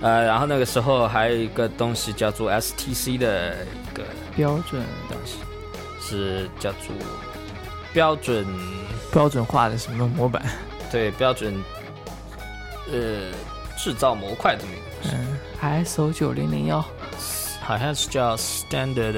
[0.00, 4.04] 呃，然后那个时候还有一个东西叫做 STC 的一个
[4.36, 5.38] 标准东西，
[6.00, 6.94] 是叫做
[7.92, 8.46] 标准
[9.12, 10.40] 标准化的什么模板，
[10.90, 11.52] 对标准
[12.92, 13.32] 呃
[13.76, 15.16] 制造模块这么一个东西。
[15.16, 16.84] 嗯 ISO 九零零幺，
[17.60, 19.12] 好像是叫 standard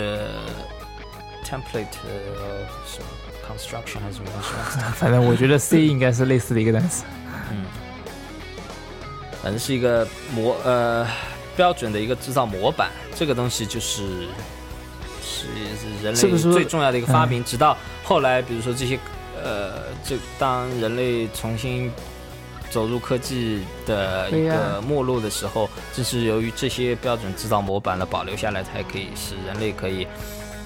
[1.45, 3.07] template 呃什么
[3.47, 4.81] construction 还是什么东西。
[4.97, 7.05] 反正我觉得 C 应该是类似的一个单词。
[7.51, 7.67] 嗯，
[9.43, 11.07] 反正是一个模呃
[11.55, 12.91] 标准的一个制造模板。
[13.15, 14.29] 这个东西就是
[15.23, 15.47] 是
[15.77, 17.45] 是人类最重要的一个发嗯明。
[17.45, 18.99] 直到后来，比如说这些
[19.45, 21.93] 呃，这当人类重新
[22.71, 30.07] 走入科技的一个没落的时候，正是由于这些标准制造模板的保留下来，才可以使人类可以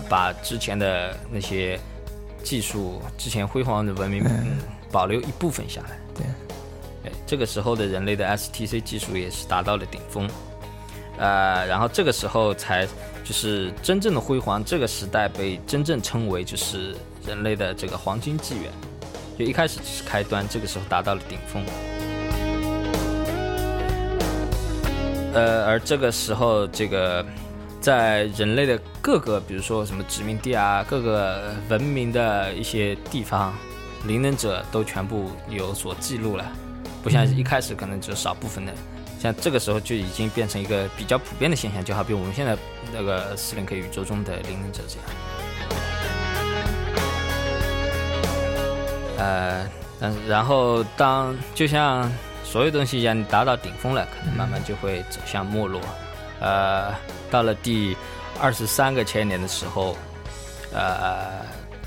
[0.08, 1.80] 把之前的那些
[2.42, 4.58] 技术、之前辉煌的文明、嗯、
[4.92, 5.98] 保留一部分下来。
[6.14, 6.26] 对，
[7.04, 10.28] 哎，这个时候的人类的 STC 技术也是达到了顶峰。
[11.16, 12.86] 呃，然后这个时候才
[13.24, 16.94] 就是真正的辉煌，这个时代被真正称为就是
[17.26, 18.70] 人类的这个黄金纪元。
[19.38, 21.64] 就一开始只是开端，这个时候达到了顶峰。
[25.32, 27.24] 呃，而这个时候，这个
[27.80, 33.52] 在人类的各个，比如说什么殖民地啊，各个文明的一些地方，
[34.06, 36.46] 灵能者都全部有所记录了，
[37.02, 38.72] 不像一开始可能只有少部分的，
[39.18, 42.56] 像这个时候就已经变成一个比较普遍的现象，就好比我们现在
[42.92, 45.33] 那个斯林克宇宙中的灵能者这样。
[49.24, 49.66] 呃，
[49.98, 52.10] 但是然后当就像
[52.44, 55.80] 所有东西一样，你达到顶峰了，可能慢慢就会走向没落。
[56.40, 56.92] 呃，
[57.30, 57.96] 到了第
[58.38, 59.96] 二十三个千年的时候，
[60.74, 61.30] 呃，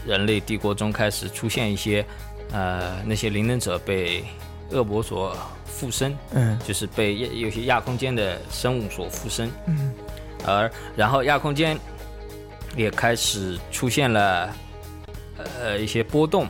[0.06, 2.04] 人类帝国中开始出现一些
[2.52, 4.26] 呃那些灵能者被
[4.72, 6.58] 恶魔所附身，嗯。
[6.66, 9.94] 就是被亚有些亚空间的生物所附身，嗯
[10.46, 11.78] 而然后亚空间
[12.76, 14.50] 也开始出现了
[15.38, 16.48] 呃一些波动，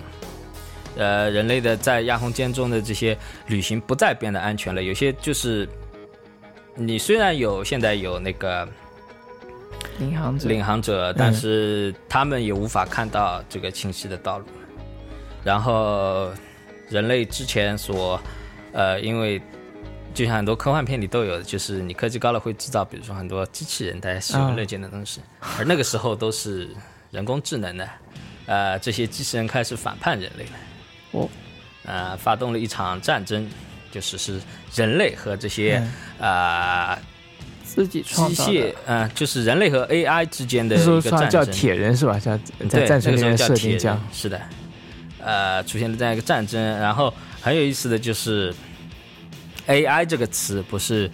[0.98, 3.18] 呃，人类的在亚空间中的这些
[3.48, 5.68] 旅行不再变得安全了，有些就是
[6.76, 8.68] 你虽然有现在有那个
[10.00, 14.46] 领航者，领航者，但是他们也无法看到这个清晰的道路。
[15.44, 16.30] 然后，
[16.90, 18.20] 人类之前所，
[18.74, 19.42] 呃，因为
[20.14, 25.22] 就像很多科幻片里都有的，就是你科技高了会制造，比如说很多机器人，大家喜闻乐见的东西，
[25.58, 26.68] 而那个时候都是
[27.12, 27.90] 人工智能的，
[28.46, 30.52] 呃，这些机器人开始反叛人类了，
[31.12, 31.30] 哦，
[31.86, 33.48] 呃，发动了一场战争，
[33.92, 34.40] 就是是
[34.76, 35.82] 人类和这些
[36.20, 37.00] 嗯啊、
[37.64, 41.30] 自己机创造械嗯，，呃，就是人类和 AI 之间的一个战争。
[41.30, 42.20] 叫铁人是吧？
[42.20, 42.38] 叫
[42.70, 44.42] 在，战争里面叫铁设定这样，是的，
[45.20, 46.62] 呃，出现了这样一个战争。
[46.80, 48.54] 然后很有意思的就是
[49.68, 51.10] ，AI 这个词不是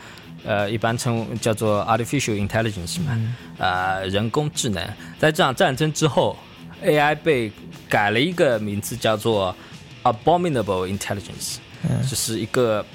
[0.46, 4.84] 呃一般称叫做 artificial intelligence 嘛，嗯呃，人工智能。
[5.20, 6.38] 在这场战争之后
[6.84, 7.52] ，AI 被
[7.90, 9.56] 改了一个名字，叫做
[10.04, 12.02] abominable intelligence，嗯。
[12.08, 12.86] 这是一个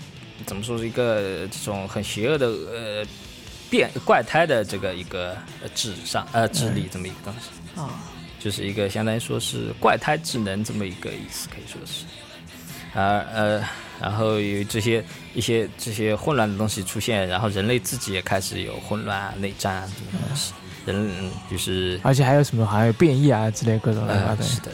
[0.47, 3.07] 怎么说是一个这种很邪恶的呃
[3.69, 7.81] 变怪胎的这个一个呃智商呃智力这么一个东西。
[7.81, 8.01] 啊，
[8.41, 12.05] 就是一个相当于说是怪胎智能这么一个意思，可以说是，
[12.99, 13.63] 啊呃，
[14.01, 20.53] 然后有这些一些这些混乱的东西出现，然后人类自己也开始有混乱啊、内战啊这种东西，
[20.87, 24.45] 人嗯就是而且还有什么还有变异啊之类各种乱七八糟的。
[24.45, 24.73] 呃是的，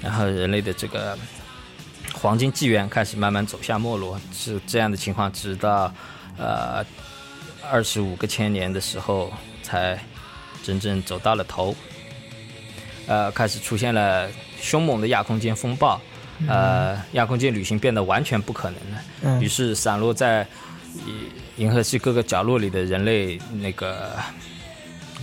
[0.00, 1.18] 然后人类的这个
[2.20, 5.92] 黄金纪元开始慢慢走向没落，是这样的情况，直到
[6.36, 6.84] 呃
[7.70, 9.98] 二十五个千年的时候才
[10.64, 11.74] 真正走到了头。
[13.06, 14.28] 呃，开始出现了
[14.60, 16.00] 凶猛的亚空间风暴，
[16.46, 19.02] 呃，亚空间旅行变得完全不可能了。
[19.22, 20.46] 嗯于是散落在
[21.06, 24.12] 银银河系各个角落里的人类，那个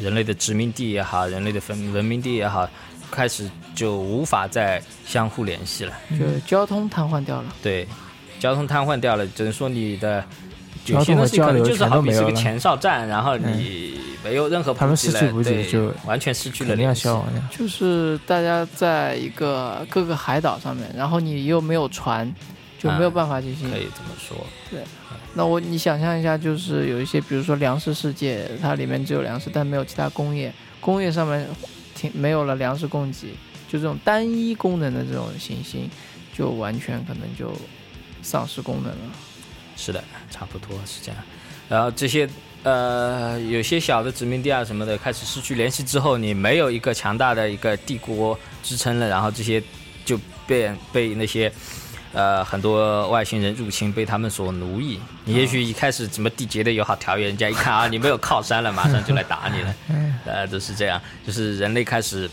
[0.01, 2.67] 人类的殖民地也好，人类的文文明地也好，
[3.11, 5.93] 开始就无法再相互联系了。
[6.17, 7.53] 就交通瘫痪掉了。
[7.61, 7.87] 对，
[8.39, 10.23] 交通瘫痪掉了，只能说你的
[10.83, 17.09] 交有些东西可能就是好比是个前哨站，然后你没有任何他们失去补给对就完全失去了联系。
[17.51, 22.33] 就是大家在一个各个海岛上面，然后你又没有船，
[22.79, 23.69] 就没有办法进行。
[23.69, 24.37] 可以这么说。
[24.71, 24.79] 对
[25.37, 31.45] 那我你想象一下，就是有一些，比如说粮食世界，它里面只有粮食，但没有其他工业，工业上面
[31.93, 33.35] 停没有了粮食供给，
[33.75, 35.89] 就这种单一功能的这种行星，
[36.33, 37.53] 就完全可能就
[38.21, 39.15] 丧失功能了。
[39.75, 40.01] 是的，
[40.31, 41.21] 差不多是这样。
[41.67, 42.27] 然后这些
[42.63, 49.61] 呃，有些小的殖民地啊什么的开始失去联系之后，你没有一个强大的一个帝国支撑了，然后这些
[50.05, 50.17] 就
[50.47, 51.51] 被被那些
[52.13, 54.97] 呃很多外星人入侵，被他们所奴役。
[55.25, 59.75] 你也许一开始什么缔结的友好条约，人家一看啊你没有靠山了，马上就来打你了。
[60.25, 62.29] 呃，都是这样，就是人类开始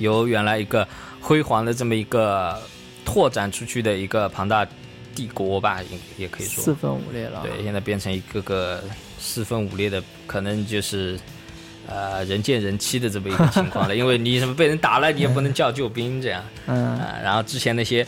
[0.00, 0.86] 由原来一个
[1.20, 2.60] 辉煌的这么一个
[3.04, 4.66] 拓展出去的一个庞大
[5.14, 7.40] 帝国吧，也也可以说四分五裂了。
[7.42, 8.82] 对，现在变成一个个
[9.18, 11.18] 四分五裂的，可能就是
[11.86, 13.94] 呃人见人欺的这么一个情况了。
[13.96, 16.42] 因为你什么被人打了，你也不能叫救兵这样。
[16.66, 18.06] 嗯，啊、然后之前那些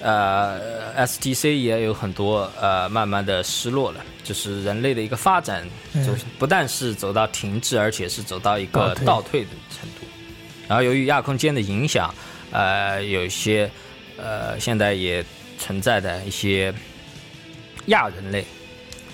[0.00, 0.58] 呃
[1.06, 5.64] ，STC 也有很多呃慢慢的失落了，就是人类的一个发展，
[5.94, 10.06] 就不但是走到停滞，而且是走到一个倒退的程度。
[10.70, 12.14] 然后由于亚空间的影响，
[12.52, 13.68] 呃，有一些
[14.16, 15.24] 呃现在也
[15.58, 16.72] 存在的一些
[17.86, 18.44] 亚人类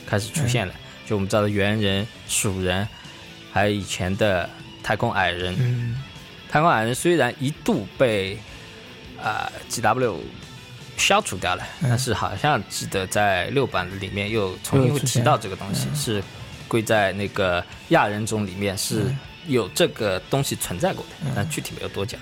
[0.06, 0.74] 开始出现了，
[1.06, 2.86] 就我们知道的猿人、鼠人，
[3.50, 4.46] 还有以前的
[4.82, 5.56] 太空矮人。
[5.58, 5.96] 嗯，
[6.46, 8.38] 太空矮人虽然一度被
[9.18, 10.18] 啊、GW
[10.98, 11.88] 消除掉了，嗯。
[11.88, 16.22] 但是好像记得在六版里面又重新会提到这个东西，是
[16.68, 19.06] 归在那个亚人种里面是
[19.46, 22.20] 有这个东西存在过的，但具体没有多讲。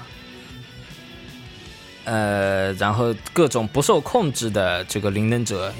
[2.04, 5.72] 呃，然后各种不受控制的这个灵能者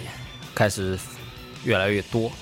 [0.55, 0.99] 开始
[1.64, 2.32] 越来越多，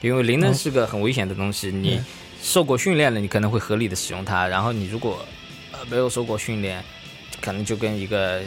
[0.00, 2.00] 因为灵能是个很危险的东西，你
[2.42, 5.22] 受过训练了，你可能会合理的使用它，然后你如果
[5.72, 6.82] 呃没有受过训练，
[7.40, 8.40] 可能就跟一个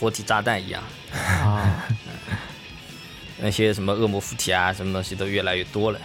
[0.00, 0.82] 活体炸弹一样，
[1.12, 1.86] 啊，
[3.38, 6.00] 那些什么恶魔附体啊，什么东西都越来越多了。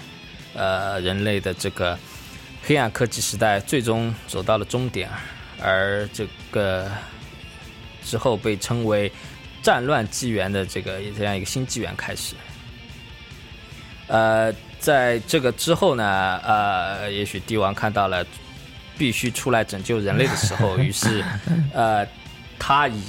[0.53, 1.97] 呃，人类的这个
[2.67, 5.09] 黑暗科技时代最终走到了终点，
[5.61, 6.85] 而这个
[8.03, 9.09] 之后被称为
[9.63, 12.35] 战乱纪元的这个这样一个新纪元开始。
[14.07, 18.25] 呃，在这个之后呢，呃，也许帝王看到了
[18.97, 21.23] 必须出来拯救人类的时候，于是，
[21.73, 22.05] 呃，
[22.59, 23.01] 他以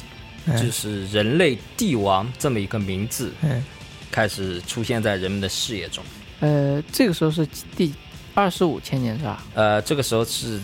[0.47, 3.65] 就是人类帝王这么一个名字，嗯
[4.13, 6.05] 开始出现在人们的视野中。
[6.39, 7.45] 呃，这个时候是
[7.77, 7.93] 第
[8.39, 9.43] 二十五千年是吧？
[9.53, 10.61] 呃，这个时候是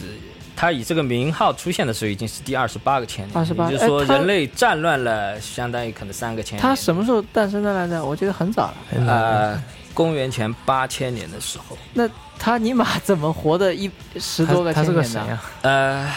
[0.54, 6.62] 他以这个名号出现的时候，已经是第二十八个千年，28也就是说人类战乱了，相当于可能三个千年。
[6.62, 8.04] 他什么时候诞生的来着？
[8.04, 8.74] 我记得很早了。
[9.08, 9.60] 呃，
[9.92, 12.08] 公元前八千年的时候，那
[12.38, 15.40] 他尼玛怎么活的一十多个千年呢？
[15.62, 16.08] 呃，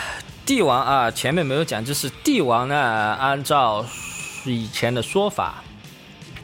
[0.45, 2.78] 帝王啊，前面没有讲，就是帝王呢，
[3.20, 3.84] 按照
[4.45, 5.64] 以前的说法，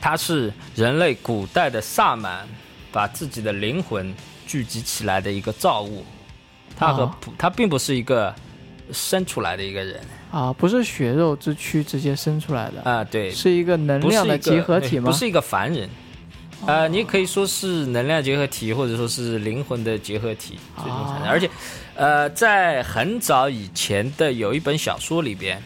[0.01, 2.47] 他是人类古代的萨满
[2.91, 4.11] 把自己的灵魂
[4.45, 6.03] 聚集起来的一个造物，
[6.77, 8.33] 他和他并不是一个
[8.91, 9.99] 生出来的一个人
[10.31, 15.11] 啊，不是血肉之躯直接生出来的，啊、对，是一个能量的一个集合体吗？
[15.11, 15.89] 不是一个凡人。
[16.65, 21.27] 呃，你可以说是能量结合体，或者说是灵魂的结合体，最终产生。
[21.27, 21.49] 哦而且，
[21.93, 25.61] 呃，在很早以前的有一本小说里边，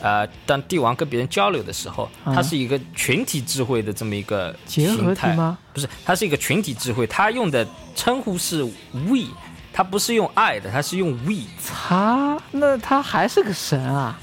[0.00, 5.34] 呃，当帝王跟别人交流的时候，啊它是一个群体智慧的这么一个结合体形态？
[5.34, 5.58] 吗？
[5.74, 9.26] 不是，它是一个群体智慧，它用的称呼是 we，
[9.72, 11.42] 它不是用 I 的，它是用 we。
[11.66, 14.18] 他那他还是个神啊！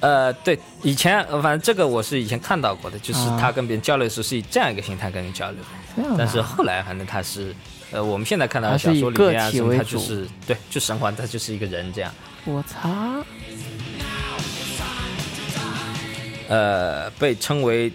[0.00, 6.02] 呃，对，以前呃反正这个我是以前看到过的，就是啊他跟别人交流的时候是以这样一个形态跟人交流的。
[6.08, 7.54] 啊但是后来反正他是，
[7.90, 12.10] 呃，我们现在看到的小说里面他就是对，就神还他就是一个人这样。
[12.46, 12.88] 我操！
[16.50, 17.90] 呃，被称为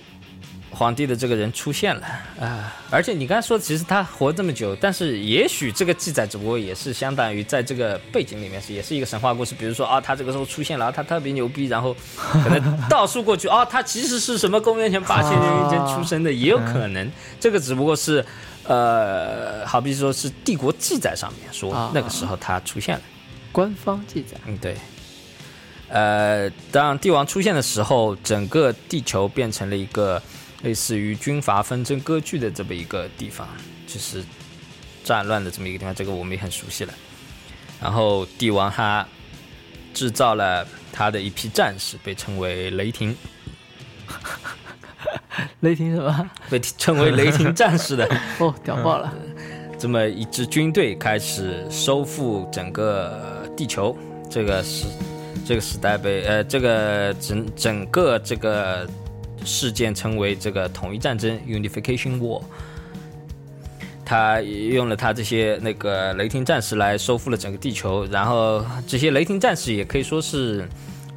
[0.71, 2.07] 皇帝的这个人出现了
[2.39, 11.95] 啊、而且你刚才说，其实他活这么久，但是也许这个记载只不过也是相当于在这个背景里面是也是一个神话故事，比如说啊，他这个时候出现了，啊他特别牛逼，然后
[12.43, 18.25] 可能倒数过去，啊，他其实 是什么公元前八千年前出生的，也有可能，这个只不过是。
[18.67, 23.01] 呃，好比说是帝国记载上面说啊那个时候他出现了，
[23.51, 24.75] 官方记载嗯，对。
[25.95, 30.21] 呃，当帝王出现的时候，整个地球变成了一个
[30.63, 33.47] 类似于军阀纷争割据的这么一个地方，
[33.87, 34.21] 就是
[35.05, 35.95] 战乱的这么一个地方。
[35.95, 36.93] 这个我们也很熟悉了。
[37.81, 39.07] 然后帝王他
[39.93, 43.15] 制造了他的一批战士，被称为雷霆，
[45.61, 46.29] 雷霆什么？
[46.49, 48.05] 被称为雷霆战士的
[48.39, 49.13] 哦，屌爆了！
[49.79, 53.97] 这么一支军队开始收复整个地球，
[54.29, 54.87] 这个是
[55.45, 58.87] 这个时代被呃这个整整个这个
[59.45, 62.41] 事件称为这个统一战争 （Unification War）。
[64.03, 70.67] 他用了他这些那个雷霆战士来收复了整个地球，然后这些雷霆战士也可以说是，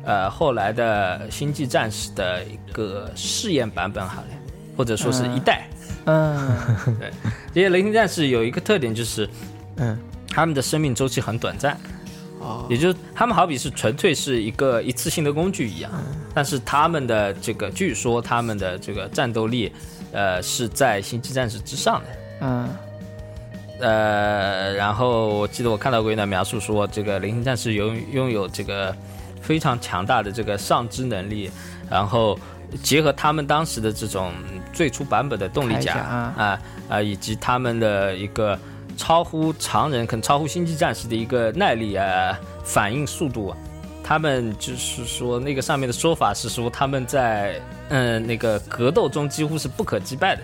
[0.05, 4.29] 呃，后来的星际战士的一个试验版本好了，
[4.74, 5.68] 或者说是一代。
[6.07, 6.57] 嗯，
[6.99, 7.11] 对
[7.53, 9.29] 这些雷霆战士有一个特点就是，
[9.76, 9.99] 嗯，
[10.29, 11.79] 他们的生命周期很短暂，
[12.41, 15.91] 哦，也就是他们好比是纯粹是一个一次性的工具一样，
[16.34, 19.72] 但是他们的这个据说他们的这个战斗力，
[20.12, 22.07] 呃，是在星际战士之上的。
[22.41, 22.68] 嗯，
[23.80, 28.95] 呃，然后我记得我看到过一段描述说，这个零星战士拥拥有这个
[29.41, 31.51] 非常强大的这个上肢能力，
[31.91, 32.39] 然后
[32.82, 34.32] 结合他们当时的这种
[34.72, 38.59] 最初版本的动力甲啊啊、以及他们的一个
[38.99, 43.57] 超乎常人，可能超乎星际战士的一个耐力啊、反应速度啊，
[44.03, 50.43] 他们就是说那个上面的说法是说他们在嗯那个格斗中几乎是不可击败的。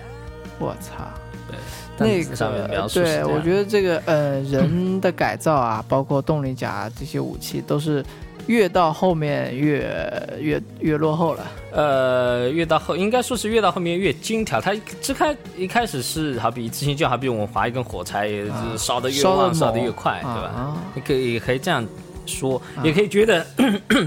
[0.59, 1.05] 我操！
[1.51, 1.59] 对，
[1.99, 8.03] 那但上面描个述对，我觉得这个呃人的改造啊，包括动力甲这些武器，都是
[8.47, 11.47] 越到后面越越越落后了。
[11.72, 14.61] 呃，越到后应该说是越到后面越精条。
[14.61, 20.53] 它一支开一开始是好比一次性，就好比我们划一根火柴，也啊是烧的越旺，烧的越快，对吧？
[20.55, 21.84] 啊你可以也可以这样
[22.26, 23.45] 说，啊也可以觉得，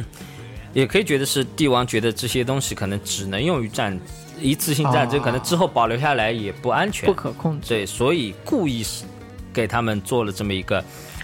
[0.71, 3.99] 也可以觉得是帝王觉得这些东西可能只能用于战
[4.39, 7.13] 一次性战争，啊可能之后保留下来也不安全不。
[7.13, 7.67] 可控制。
[7.67, 9.03] 对，所以故意是
[9.51, 10.81] 给他们做了这么一个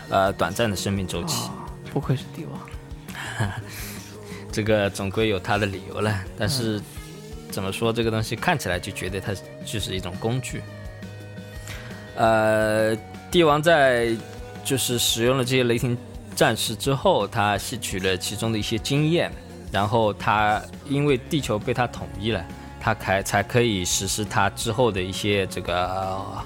[0.10, 1.46] 呃短暂的生命周期。
[1.46, 1.54] 啊，
[1.94, 2.60] 不愧是帝王。
[4.52, 6.80] 这个总归有他的理由了，但是、
[7.50, 9.34] 怎么说这个东西看起来就觉得它
[9.66, 10.62] 就是一种工具。
[12.16, 12.96] 呃，
[13.32, 14.16] 帝王在
[14.64, 15.98] 就是使用了这些雷霆
[16.36, 19.32] 战士之后，他吸取了其中的一些经验，
[19.72, 22.46] 然后他因为地球被他统一了，
[22.80, 26.44] 他才才可以实施他之后的一些这个、呃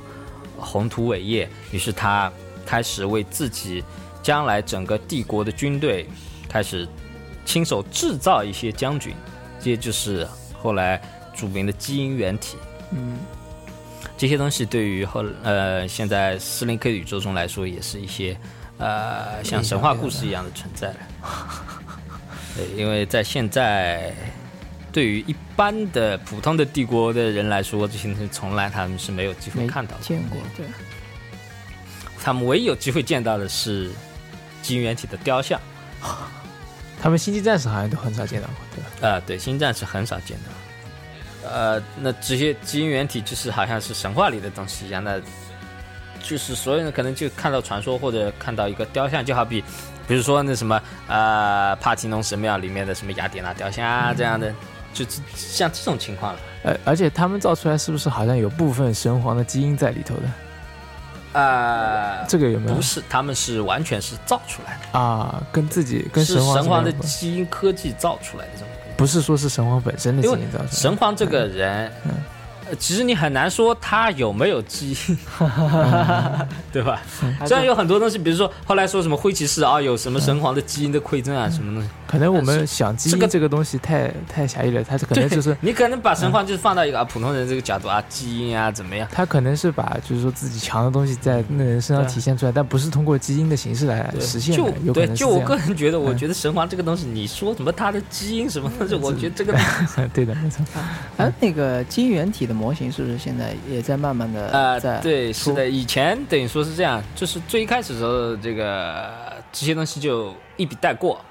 [0.59, 2.31] 宏图伟业，于是他
[2.65, 3.83] 开始为自己
[4.23, 6.07] 将来整个帝国的军队
[6.57, 6.87] 开始
[7.45, 9.13] 亲手制造一些将军，
[9.59, 10.27] 这些就是
[10.59, 10.99] 后来
[11.35, 12.57] 著名的基因原体。
[12.89, 13.19] 嗯，
[14.17, 18.35] 这些东西对于后呃现在斯林克宇宙中来说，也是一些
[18.79, 20.97] 呃像神话故事一样的存在了。
[22.57, 24.11] 对，因为在现在，
[24.91, 30.01] 对于一般的普通的帝国的人来说，这些东西从来他们是没有机会看到的。
[30.01, 30.39] 见过。
[30.55, 30.65] 对，
[32.19, 33.91] 他们唯一有机会见到的是
[34.63, 35.61] 基因原体的雕像。
[37.01, 38.89] 他们星际战士好像都很少见到过，对吧？
[39.01, 41.49] 呃，对，星战是很少见到。
[41.49, 45.21] 呃，那这些基因原体就是好像是神话里的东西一样的，
[46.21, 49.63] 就是所有人可能就看到传说或者看到一个雕像，就好比，
[50.07, 54.53] 比如说那什么呃帕提农神庙里面的什么雅典娜雕像啊这样的，
[54.93, 56.39] 就是像这种情况了。
[56.63, 60.23] 呃，而且他们造出来是不是好像有部分神皇的基因在里头的？
[61.37, 62.81] 呃，这个有没有不？
[62.81, 68.67] 是，他们是完全是造出来的，啊，跟自己跟神皇神皇的基因科技造出来的这种。
[68.97, 70.71] 不是说是神皇本身的基因造出来的。
[70.71, 71.91] 神皇这个人，
[72.79, 75.17] 其实你很难说他有没有基因，
[76.73, 76.99] 对吧？
[77.45, 89.07] 虽然有很多东西，比如说后来说什么灰骑士啊，有什么神皇的基因的馈赠啊，什么东西，可能我们想基这个因这个东西太太狭义了，它可能就是 你可能把神皇就是放到一个啊普通人这个角度啊，基因啊怎么样？
[89.11, 95.47] 他可能是把就是说自己强的东西在那人身上体现出来，但不是通过基因的形式来实现就对，就我。
[95.47, 99.57] 个人觉得，我嗯觉得神皇这个东西，你说什么他的基因什么东西，我觉得这个
[100.13, 100.65] 对的，没错。
[101.17, 109.09] 哎，那个基因原体的模型是不是现在也在慢慢的呃，在对，是的，以前等于说是这样，就是最一开始的时候，这个
[109.53, 111.21] 这些东西就一笔带过，啊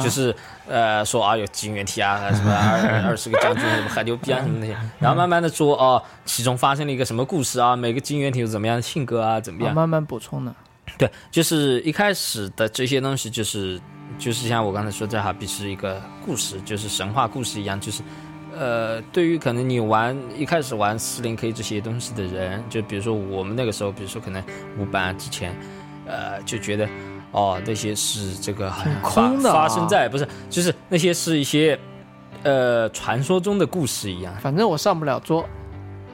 [0.00, 0.34] 就是
[0.68, 9.72] 呃说啊有基因原体啊，什么二二十个将军什么很牛逼啊什么那些，然后慢慢的说哦，其中发生了一个什么故事啊，每个基因原体有怎么样的性格啊，怎么样？
[9.72, 10.54] 啊慢慢补充的？
[10.96, 13.78] 对，就是一开始的这些东西，就是
[14.18, 18.02] 就是像我刚才说，这好比是一个故事，就是神话故事一样，就是
[18.56, 24.42] 呃，对于可能你玩一开始玩四零 K 这些东西的人，就比如说我们那个时候，比如说可能
[24.78, 25.54] 五版之前，
[26.06, 26.88] 呃，就觉得
[27.32, 31.78] 哦，那些是这个好像挺发空的啊发生在不是，就是那些是一些
[32.42, 35.44] 呃传说中的故事一样反正我上不了桌，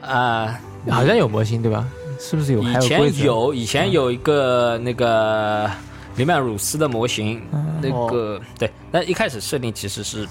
[0.01, 0.59] 啊。
[0.87, 1.83] 好像有模型对吧？
[2.19, 2.61] 是不是有？
[2.61, 2.79] 以？
[2.79, 5.67] 前有，以前有一个那个
[6.15, 10.27] 雷曼鲁斯的模型，嗯那个对，那一开始设定其实是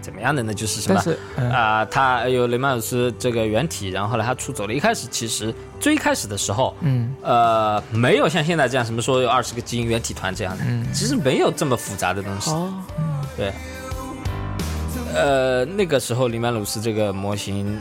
[0.00, 0.52] 怎么样的呢？
[0.52, 1.00] 就是什么
[1.50, 4.74] 啊、他有雷曼鲁斯这个原体，然后后来他出走了。
[4.74, 12.50] 一开始其实最开始的时候，嗯呃，没有像现在这样什么说有二十个基因原体团这样的，嗯其实没有这么复杂的东西。
[12.50, 12.72] 哦，
[13.36, 13.52] 对，
[15.14, 17.80] 呃，那个时候黎曼鲁斯这个模型，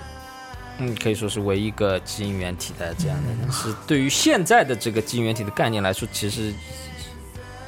[0.80, 3.30] 嗯，可以说是唯一一个基因原体的这样的。
[3.41, 6.53] 但是对于现在的这个基因原体的概念来说，其实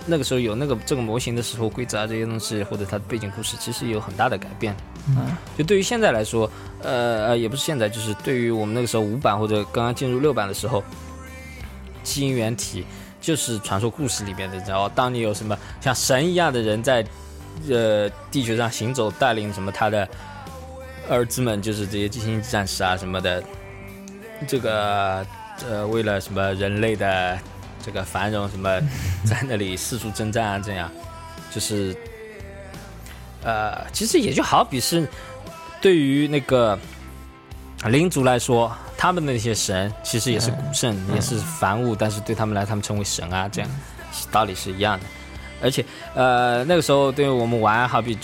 [0.05, 4.75] 那个时候有那个这个模型的时候，规则啊这些东西或者它的背景故事，其实有很大的改变。
[5.09, 6.49] 嗯就对于现在来说，
[6.83, 10.83] 呃呃，也不是现在，就是对于我们那个时候五版或者刚刚进入六版的时候，
[12.03, 12.85] 基因原体
[13.19, 17.05] 就是传说故事里面的，然后当你有什么像神一样的人在
[17.69, 20.07] 呃地球上行走，带领什么他的
[21.09, 23.43] 儿子们，就是这些基星战士啊什么的，
[24.47, 25.25] 这个
[25.67, 27.39] 呃为了什么人类的
[27.83, 28.79] 这个繁荣什么，
[29.25, 30.91] 在那里四处征战啊，这样
[31.53, 31.95] 就是
[33.43, 35.07] 呃，其实也就好比是
[35.81, 36.77] 对于那个
[37.85, 43.69] 灵族来说，他们的那些神其实也是古圣，也是凡物，但是对他们来，他们称为神啊，这样
[44.31, 45.05] 道理是一样的。
[45.63, 48.17] 而且呃那个时候对于我们玩好比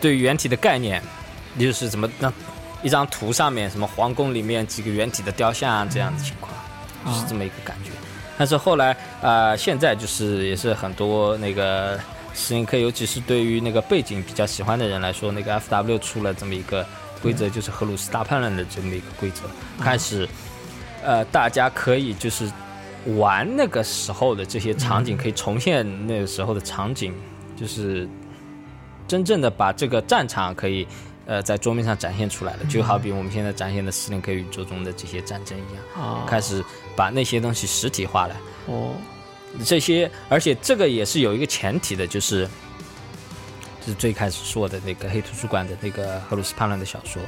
[0.00, 1.02] 对于原体的概念，
[1.58, 2.32] 就是怎么让
[2.82, 6.52] 一张图上面什么皇宫里面几个原体的雕像啊这样的情况，
[7.06, 7.90] 就是这么一个感觉。
[8.38, 11.98] 但是后来啊、呃现在就是也是很多那个
[12.32, 16.86] 史林克，尤其是对于那个背景比较喜欢的人来说，那个 FW 出了这么一个
[17.20, 19.42] 规则，就是荷鲁斯大叛乱的这么一个规则，
[19.82, 20.28] 开始
[21.04, 22.48] 呃大家可以就是
[23.16, 27.12] 玩那个时候的这些场景，可以重现那个时候的场景，
[27.56, 28.08] 就是
[29.08, 30.86] 真正的把这个战场可以。
[31.28, 36.64] 呃，在桌面上展现出来了，就好比我们现在展现的斯林克宇宙中的这些战争一样，啊，开始
[36.96, 38.36] 把那些东西实体化了。
[38.64, 38.94] 哦，
[39.62, 42.48] 这些，而且这个也是有一个前提的，就是
[43.82, 47.20] 就是最开始说的那个黑图书馆的那个荷鲁斯叛乱的小说，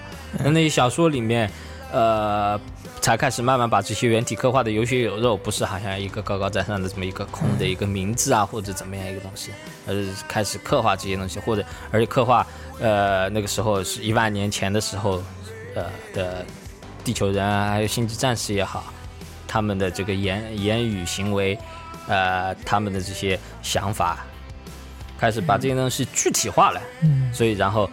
[0.43, 1.51] 那那些小说里面，
[1.93, 2.59] 呃，
[3.03, 9.51] 才开始慢慢把这些原体刻画的有血有肉，不是好像一个高高在上的这么一个空的一个名字啊，或者怎么样一个东西，
[9.87, 12.47] 而是开始刻画这些东西，或者而且刻画，
[12.81, 15.23] 呃，那个时候是一万年前的时候，
[15.75, 16.45] 呃的
[17.05, 18.93] 地球人啊，还有星际战士也好，
[19.47, 21.59] 他们的这个言言语行为，
[22.09, 24.25] 呃，他们的这些想法，
[25.19, 26.81] 开始把这些东西具体化了。
[27.03, 27.89] 嗯，所以然后，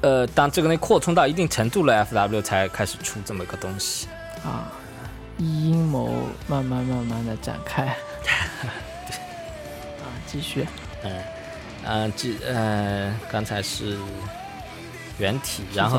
[0.00, 4.08] 呃，当这个东西扩充到一定程度了，FW 才开始出这么一个东西。
[4.44, 4.72] 啊，
[5.38, 7.86] 阴谋慢慢慢慢的展开。
[10.00, 10.66] 啊，继续。
[11.04, 11.12] 嗯，
[11.84, 13.96] 嗯，这呃，刚才是
[15.18, 15.98] 原体，然后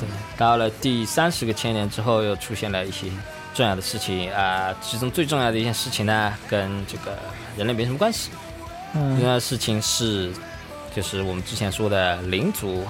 [0.00, 3.06] 对，到了第三十个千年之后，又出现了一些
[3.54, 7.18] 重要的事情啊、其中最重要的一件事情呢，跟这个
[7.56, 8.30] 人类没什么关系。
[8.94, 10.30] 嗯重嗯要的事情是，
[10.94, 12.86] 就是我们之前说的灵族，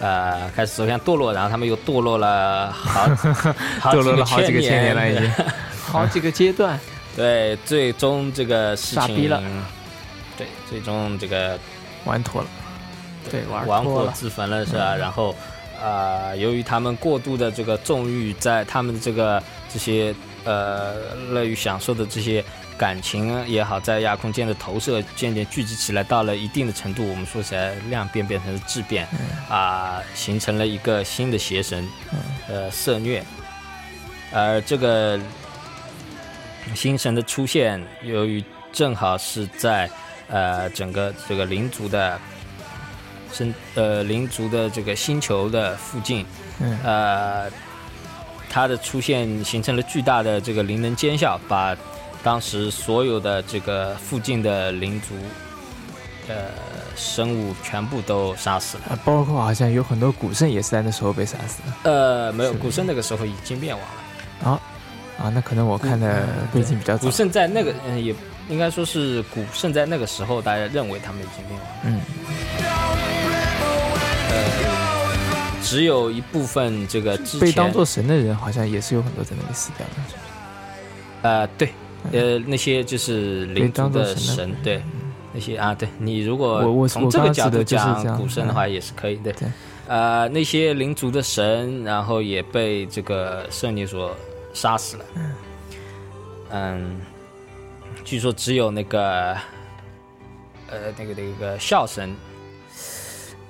[0.00, 3.02] 呃，开始走向堕落，然后他们又堕落了好
[3.80, 5.32] 好堕落了好几个千年了，已经。
[5.86, 6.78] 好几个阶段。
[7.16, 9.40] 对，最终这个事情傻逼了，
[10.36, 11.58] 对，最终这个
[12.06, 12.48] 玩脱了。
[13.30, 14.10] 对，玩玩火。
[14.14, 14.96] 自焚了是吧？
[14.96, 15.34] 然后，
[15.82, 22.42] 呃，由于他们过度的这个纵欲，在他们这个这些呃乐于享受的这些
[22.78, 29.08] 感情也好，在亚空间的投射渐渐聚集起来，到了一定的程度，我们说起来量变变成了质变，
[29.50, 31.86] 啊、形成了一个新的邪神，
[32.48, 33.24] 呃，色虐。
[34.32, 35.18] 而这个
[36.74, 39.90] 新神的出现，由于正好是在
[40.28, 42.18] 呃整个这个灵族的
[43.32, 46.24] 生呃灵族的这个星球的附近，
[46.60, 47.50] 嗯呃，
[48.48, 51.76] 它的出现形成了巨大的这个灵能尖效，把
[52.22, 55.14] 当时所有的这个附近的灵族
[56.28, 56.34] 呃
[56.96, 58.84] 生物全部都杀死了。
[58.90, 61.90] 啊，包括好像有很多古圣也是在那时候被杀死的。
[61.90, 64.60] 呃，没有，古圣那个时候已经灭亡了。
[65.18, 67.10] 啊，那可能我看的背景比较早古。
[67.10, 68.14] 圣在那个嗯、也
[68.48, 71.76] 应该说是古圣在那个时候，大家认为他们已经灭亡了。
[71.84, 72.00] 嗯，
[74.30, 79.92] 呃，只有一部分这个被当做神的人好像也是有很多在那里死掉的。
[81.22, 81.70] 呃对
[82.12, 84.82] 呃那些就是灵族的神对。
[85.34, 89.30] 那些啊，对你如果从这个角度讲古圣的话，也是可以的。
[89.34, 89.46] 对，
[89.86, 94.16] 呃，那些灵族的神，然后也被这个圣女所
[94.54, 95.04] 杀死了。
[96.52, 96.98] 嗯，
[98.06, 99.36] 据说只有那个，
[100.70, 102.14] 呃，那个那个笑神，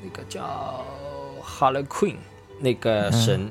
[0.02, 0.82] 那个叫
[1.44, 2.16] Harley Quinn
[2.58, 3.50] 那个神，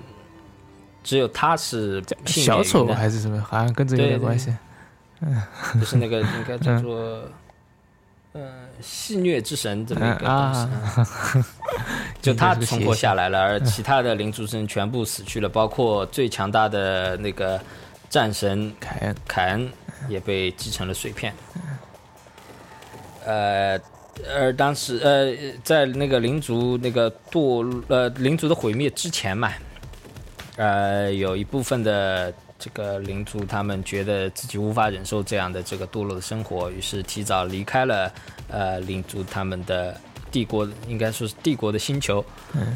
[1.03, 3.39] 只有他是小丑还是什么？
[3.39, 4.51] 好像跟这个有点关系。
[5.21, 5.39] 嗯。
[5.79, 7.21] 就是那个应该叫做，
[8.33, 8.51] 呃，
[8.81, 11.45] 戏虐之神这么一个东西，啊
[12.19, 17.61] 就他存活下来了，而其他的灵族神全部死去了，包括最强大的那个
[18.09, 19.71] 战神凯恩，凯恩
[20.07, 21.33] 也被击成了碎片。
[23.25, 23.79] 呃，
[24.35, 29.51] 而当时呃，在那个灵族那个堕呃灵族的毁灭之前嘛，
[30.57, 38.11] 呃，有一部分的这个灵族他们觉得自己无法忍受这样的这个堕落的生活，于是提早离开了
[38.47, 39.99] 呃灵族他们的
[40.31, 42.23] 帝国，应该说是帝国的星球，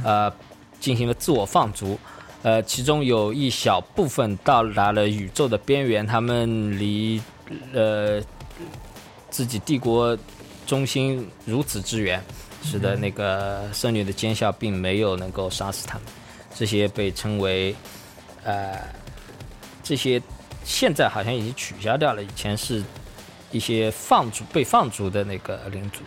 [0.03, 0.33] 呃，
[0.79, 1.99] 进行了自我放逐。
[2.41, 7.21] 呃，其中有一小部分到达了宇宙的边缘，他们离
[7.73, 8.21] 呃
[9.29, 10.17] 自己帝国
[10.65, 12.23] 中心如此之远，
[12.63, 16.03] 使得那个圣女的奸笑并没有能够杀死他们。
[16.55, 17.75] 这些被称为
[18.43, 18.79] 呃
[19.83, 20.21] 这些
[20.63, 22.83] 现在好像已经取消掉了，以前是
[23.51, 25.99] 一些放逐被放逐的那个领主，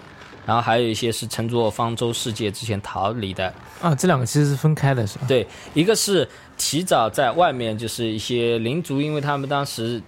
[0.46, 3.52] 然后还有一些是乘坐方舟世界之前逃离的。
[3.80, 5.24] 啊，这两个其实是分开的，是吧？
[5.28, 10.02] 对，一个是提早在外面，就是一些灵族，因为他们当时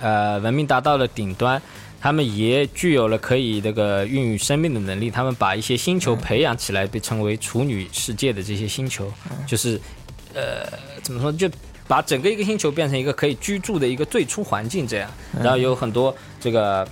[0.00, 1.60] 呃文明达到了顶端，
[2.00, 5.10] 他他们也具有了可以那个孕育生命的能力。
[5.10, 9.12] 他们把一些星球培养起来，被称为处女世界的这些星球，
[9.44, 9.76] 就是
[10.32, 10.64] 呃
[11.02, 11.50] 怎么说，就
[11.88, 15.10] 把整个一个星球变成一个可以居住的一个最初环境这样。
[15.42, 16.86] 然后有很多这个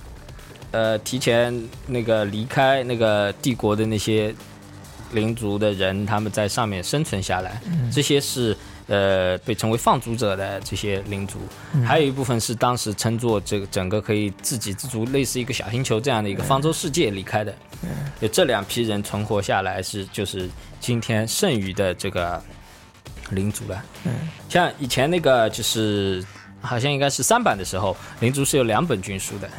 [0.71, 4.33] 呃提前那个离开那个帝国的那些
[5.13, 7.61] 灵族的人，他们在上面生存下来，
[7.91, 8.55] 这些是。
[8.87, 11.39] 呃，被称为放逐者的这些灵族，
[11.83, 17.51] 还有一部分是当时称作这个整个可以自给自足，类似一个小星球这样的一个方舟世界离开的。
[18.19, 20.47] 有这两批人存活下来，是就是
[20.79, 22.39] 今天剩余的这个
[23.31, 23.83] 灵族了。
[24.03, 24.13] 嗯，
[24.47, 26.23] 像以前那个就是
[26.61, 29.49] 好像应该是三版的时候，灵族是有两本军书的。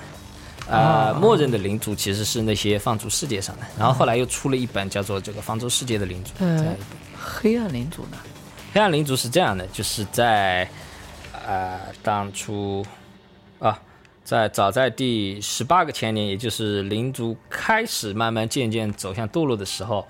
[0.69, 6.31] 呃，默认的领主其实是那些放逐世界上的，然后后来又出了一本叫做这个方舟世界的领主。
[6.41, 6.77] 嗯，
[7.17, 8.17] 黑暗领主呢？
[8.73, 10.69] 黑暗领主是这样的，就是在，
[11.47, 12.85] 呃，当初，
[13.59, 13.79] 啊，
[14.25, 20.07] 在早在第十八个千年，也就是领主开始慢慢渐渐走向堕落的时候，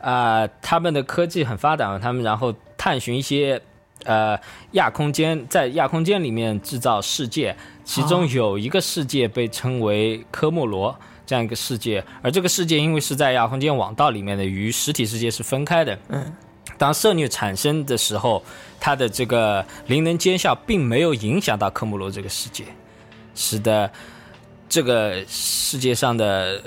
[0.00, 3.60] 啊，他们的科技很发达，他们然后探寻一些，
[4.08, 4.40] 呃，
[4.72, 7.54] 亚空间，在亚空间里面制造世界，
[7.84, 16.34] 其中有一个世界被称为科莫罗这样一个世界，而这个世界因为是在亚空间网道里面的，与实体世界是分开的，嗯。
[16.78, 18.42] 当色虐产生的时候，
[18.80, 22.64] 它的这个灵能尖效并没有影响到科莫罗这个世界，
[23.34, 23.90] 使得
[24.70, 26.62] 这个世界上的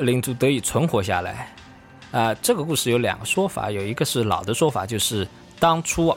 [0.00, 1.54] 灵族得以存活下来。
[2.10, 5.26] 啊，这个故事有两个说法，有一个是老的说法，就是
[5.58, 6.14] 当初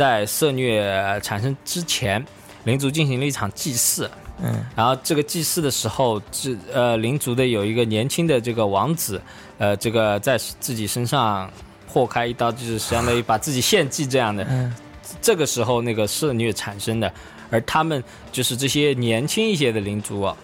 [0.00, 2.24] 在色虐产生之前，
[2.64, 4.10] 灵族进行了一场祭祀，
[4.42, 9.20] 嗯，然后这个祭祀的时候，这呃灵族的有一个年轻的这个王子，
[9.58, 11.50] 呃，这个在自己身上。
[11.92, 14.72] 破开一刀就是相当于把自己献祭这样的，嗯。
[15.20, 17.12] 这个时候那个色虐产生的，
[17.50, 18.00] 而他们
[18.30, 20.36] 就是这些年轻一些的灵族啊，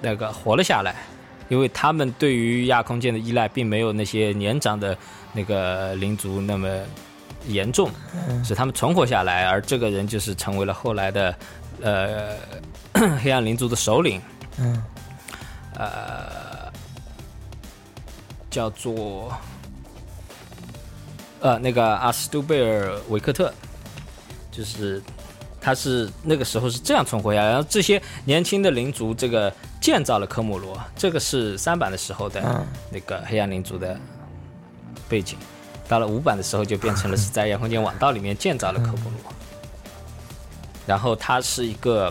[0.00, 0.96] 那个活了下来，
[1.48, 4.98] 因为他们对于亚空间的依赖并没有那些年长的
[5.32, 6.68] 那个灵族那么
[7.46, 7.90] 严重，
[8.44, 11.34] 使他们存活下来，而这个人就是成为了后来的
[11.80, 12.36] 呃
[13.22, 14.20] 黑暗灵族的首领，
[14.58, 14.82] 嗯，
[15.76, 16.72] 呃，
[18.50, 19.32] 叫做。
[21.44, 23.52] 呃，那个阿斯杜贝尔维克特，
[24.52, 25.02] 就是
[25.60, 33.98] 他是那个时候是这样存活下来，然后这些年轻的灵族这个建造了科莫罗，这个是三版的时候的那个黑暗灵族的
[35.08, 35.36] 背景，
[35.92, 39.32] 到了五版的时候就变成了是在亚空间网道里面建造了科波罗，
[40.86, 42.10] 然后他是一个，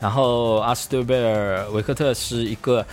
[0.00, 2.86] 然后阿斯杜贝尔维克特是一个，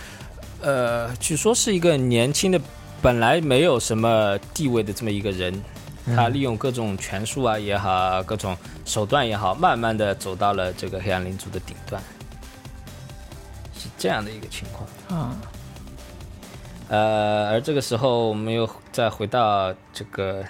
[0.60, 2.60] 呃，据说是一个年轻的。
[3.00, 5.54] 本来没有什么地位的这么一个人，
[6.16, 12.02] 他利用各种权术啊也好，各种手段也好，慢慢的走到了这个黑暗领主的顶端，
[13.78, 15.30] 是这样的一个情况啊。
[16.88, 20.44] 呃，而这个时候我们又再回到这个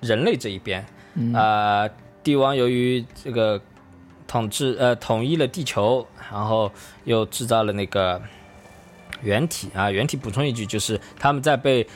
[0.00, 0.84] 人类这一边
[1.34, 1.88] 啊，
[2.22, 3.60] 帝王由于这个
[4.26, 6.70] 统治呃统一了地球，然后
[7.04, 8.20] 又制造了那个。
[9.22, 11.86] 原体啊，原体补充一句，就是他们在被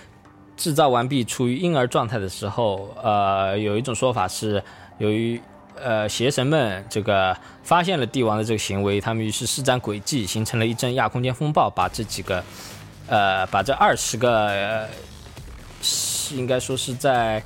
[0.57, 4.63] 制造完毕、处于婴儿状态的时候，呃，有一种说法是，
[4.97, 5.39] 由于
[5.75, 12.43] 呃邪神们这个发现了帝王的这个行为，他们于是施展诡计，形成了一阵亚空间风暴，把这几个
[13.09, 14.87] 呃，把这二十个，
[15.83, 17.43] 是应该说是在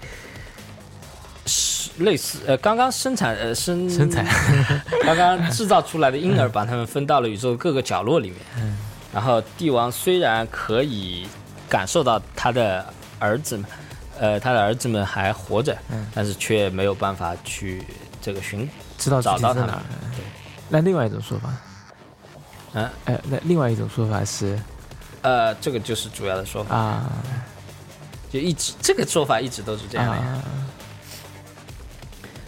[1.46, 4.26] 是类似呃刚刚生产呃生生产。
[5.04, 8.38] 刚刚制造出来的婴儿，把他们分到了宇宙各个角落里面。
[9.12, 11.28] 然后帝王虽然可以
[11.68, 12.86] 感受到他的
[13.18, 13.66] 儿子们，
[14.18, 15.76] 呃，他的儿子们还活着，
[16.14, 17.84] 但是却没有办法去
[18.22, 18.66] 这个寻
[18.96, 19.68] 知道找到他们。
[20.16, 20.24] 对，
[20.68, 21.52] 那另外一种说法，
[22.72, 24.58] 嗯，哎，那另外一种说法是，
[25.22, 27.10] 呃，这个就是主要的说法啊，
[28.30, 30.22] 就一直这个说法一直都是这样的。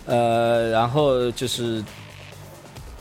[0.06, 1.82] 呃，然后就是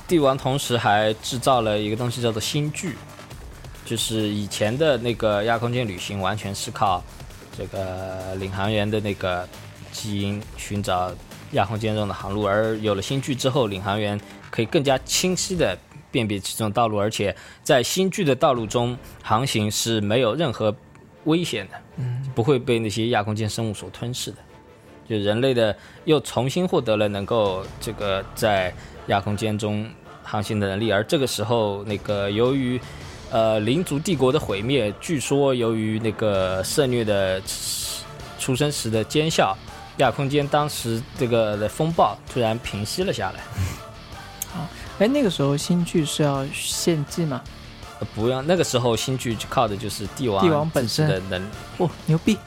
[0.08, 2.96] 帝王同时还制造了一个东西叫做星具。
[3.86, 7.04] 就是以前的那个亚空间旅行，完全是靠
[7.58, 9.46] 这个领航员的那个
[9.92, 11.12] 基因寻找
[11.52, 14.20] 亚空间中的航路，而有了星距之后，领航员
[14.50, 15.78] 可以更加清晰的
[16.14, 20.74] 辨别其中道路，而且在新剧的道路中航行是没有任何
[21.24, 24.38] 危险的，嗯，不会被那些亚空间生物所吞噬的。
[25.10, 25.76] 就人类的
[26.06, 28.74] 又重新获得了能够这个在
[29.08, 29.90] 亚空间中
[30.24, 32.80] 航行的能力，而这个时候那个由于
[33.32, 37.42] 呃，灵族帝国的毁灭，据说由于那个色虐的
[38.38, 39.58] 出生时的奸笑，
[39.98, 43.40] 亚空间当时这个的风暴突然平息了下来。
[44.98, 47.42] 啊，哎，那个时候新剧是要献祭吗？
[48.00, 51.48] 呃不用，那个时候新剧就靠的就是帝王帝王本身的能力
[51.78, 52.38] 哦，牛逼！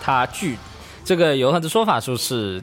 [0.00, 0.56] 他据
[1.04, 2.62] 这个有很多说法，说是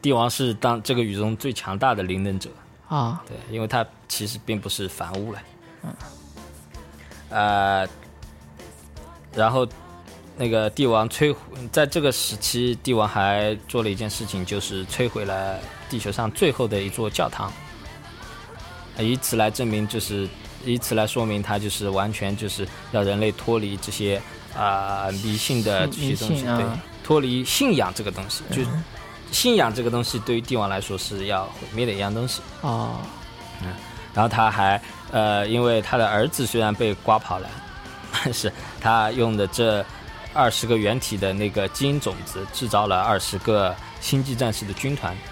[0.00, 2.50] 帝王是当这个宇宙中最强大的灵能者，
[2.88, 5.38] 啊，对，因为他其实并不是凡物了。
[5.82, 5.94] 嗯。
[7.30, 7.88] 呃，
[9.34, 9.66] 然后
[10.36, 11.38] 那个帝王摧毁，
[11.72, 15.58] 在这个时期，帝王还做了一件事情，就是摧毁了
[15.88, 17.50] 地球上最后的一座教堂，
[18.98, 20.28] 以此来证明，就是
[20.64, 24.20] 以此来说明他就是完全就是要人类脱离这些
[24.54, 26.64] 啊、迷信的这些东西，对
[27.02, 28.62] 脱离信仰这个东西，就
[29.30, 32.42] 信仰这个东西对于帝王来说是要毁灭的一样东西。
[32.60, 32.98] 哦，
[33.62, 33.68] 嗯
[34.14, 34.78] 然后他还
[35.10, 37.48] 呃，因为他的儿子虽然被刮跑了，
[38.12, 39.82] 但 是他用的这
[40.34, 45.31] 二十个原体的那个基因种子，制造了二十个星际战士的军团，就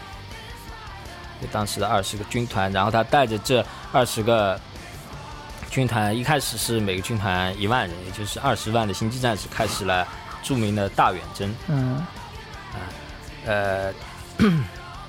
[1.49, 2.71] 当时的二十个军团。
[2.73, 4.59] 然后他带着这二十个
[5.71, 10.07] 军团，一开始是每个军团一万人，也就是二十万的星际战士，开始了
[10.43, 11.55] 著名的大远征。
[11.69, 11.95] 嗯，
[12.73, 12.79] 啊
[13.47, 13.93] 呃，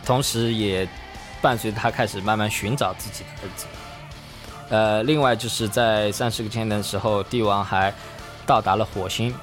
[0.05, 0.87] 同时也
[1.41, 3.65] 伴随着他开始慢慢寻找自己的儿子。
[4.69, 7.93] 呃，另外就是在三十个千年的时候，帝王还
[8.45, 9.35] 到达了火星，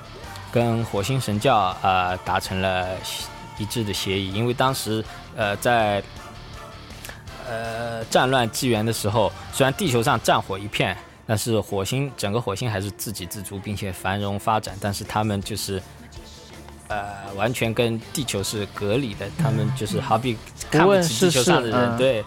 [0.51, 2.89] 跟火星神教呃达成了
[3.59, 4.33] 一致的协议。
[4.33, 5.05] 因为当时
[5.37, 6.03] 呃在
[7.49, 10.97] 呃战乱纪元的时候，虽然地球上战火一片，
[11.27, 15.83] 但是火星整个火星还是自给自足并且繁荣发展，但是他们就是。
[16.91, 20.39] 呃，完全跟地球是隔离的，他们就是好比
[20.71, 22.25] 看不起地球上的人，对，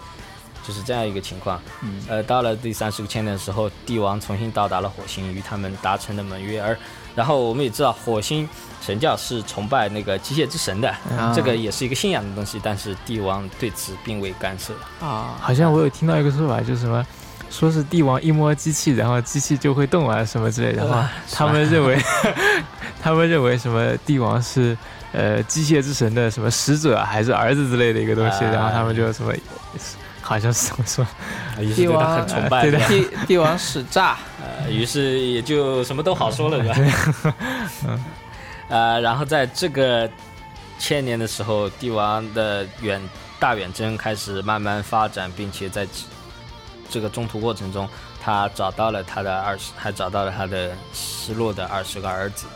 [0.64, 1.60] 就是这样一个情况。
[2.07, 6.61] 呃，到了第三十个千年的时候，帝王重新到达了火星，与他们达成了盟约。
[6.61, 6.77] 而
[7.15, 8.47] 然后我们也知道，火星
[8.81, 14.73] 神教是崇拜那个机械之神的，嗯这个也是一个信仰的东西，但是帝王对此并未干涉。
[15.05, 17.05] 啊，好像我有听到一个说法，就是什么，
[17.49, 20.85] 说是帝王一摸机器，然后机器就会动啊什么之类的。
[20.85, 21.97] 然后呃他们认为，
[23.01, 24.77] 他们认为什么帝王是
[25.11, 29.33] 呃机械之神的什么使者啊还是儿子之类的一个东西，啊然后他们就什么，
[30.32, 31.06] 好像是这么说。
[31.60, 37.36] 于是对他很崇拜，帝帝帝王使诈，呃，于是也就什么都好说了，对吧？
[38.70, 40.10] 呃，然后在这个
[40.80, 43.02] 千年的时候，帝王的远
[43.41, 45.91] 大远征开始慢慢发展，并且在这
[46.90, 47.86] 这个中途过程中，
[48.24, 52.48] 他找到了他的二十，还找到了他的失落的二十个儿子。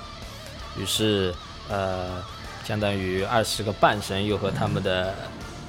[0.78, 1.36] 于是，
[1.68, 2.24] 呃，
[2.64, 5.14] 相当于二十个半神又和他们的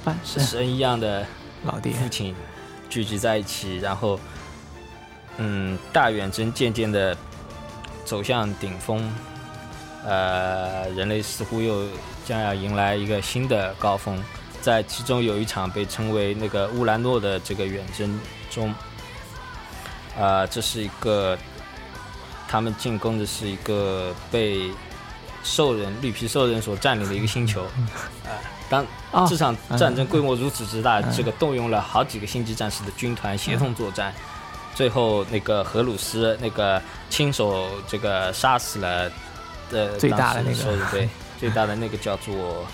[0.05, 1.25] 半神神一样的
[1.63, 2.35] 老爹，父亲
[2.89, 4.19] 聚集在一起，然后，
[5.37, 7.15] 嗯，大远征渐渐的
[8.05, 9.11] 走向顶峰，
[10.05, 11.85] 呃，人类似乎又
[12.25, 14.21] 将要迎来一个新的高峰，
[14.61, 18.19] 在其中有一场被称为那个乌兰诺的这个远征
[18.49, 18.73] 中，
[20.17, 21.37] 呃，这是一个
[22.47, 24.71] 他们进攻的是一个被
[25.43, 27.65] 兽人绿皮兽人所占领的一个星球，
[28.23, 28.31] 呃，
[28.69, 34.13] 当啊这场战争规模如此之大，嗯这个动用了好几个星际战士的军团协同作战，
[34.75, 39.11] 最后那个荷鲁斯那个亲手这个杀死了
[39.71, 42.65] 呃最大的那个对 最大的那个叫做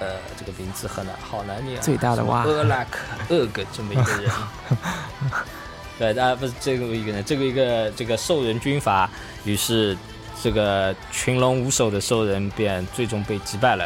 [0.00, 0.06] 呃
[0.36, 3.00] 这个名字很难好难念啊，最大的蛙厄拉克
[3.30, 4.30] 厄格这么一个人。
[5.98, 9.10] 对，啊，不是这个一个人，这个一个这个兽人军阀，
[9.44, 9.98] 于是
[10.40, 13.84] 这个群龙无首的兽人便最终被击败了。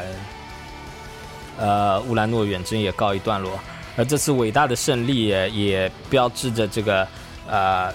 [1.59, 3.59] 呃，乌兰诺远征也告一段落，
[3.97, 7.07] 而这次伟大的胜利也也标志着这个
[7.49, 7.93] 呃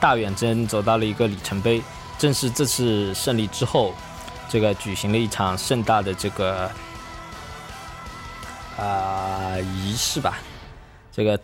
[0.00, 1.82] 大远征走到了一个里程碑。
[2.18, 3.92] 正是这次胜利之后，
[4.48, 6.70] 这个举行了一场盛大的这个
[8.78, 10.38] 啊、仪式吧，
[11.10, 11.38] 这个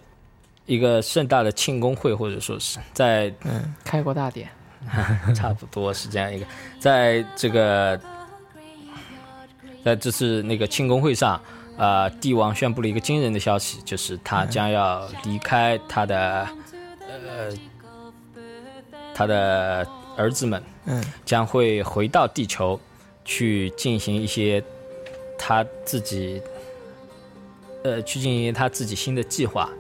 [0.67, 4.49] 一个盛大的庆功会，或者说是在嗯，开国大典，
[5.35, 6.47] 差不多是这样一个，
[6.79, 8.01] 在这个，
[9.89, 11.41] 在这次那个庆功会上，
[11.79, 16.47] 呃，帝王宣布了一个惊人的消息，就是他将要离开他的，
[17.09, 17.51] 呃，
[19.15, 22.79] 他的儿子们，嗯，将会回到地球，
[23.25, 24.63] 去进行一些
[25.39, 26.43] 他自己，
[27.83, 29.71] 呃，去进行他自己新的计划，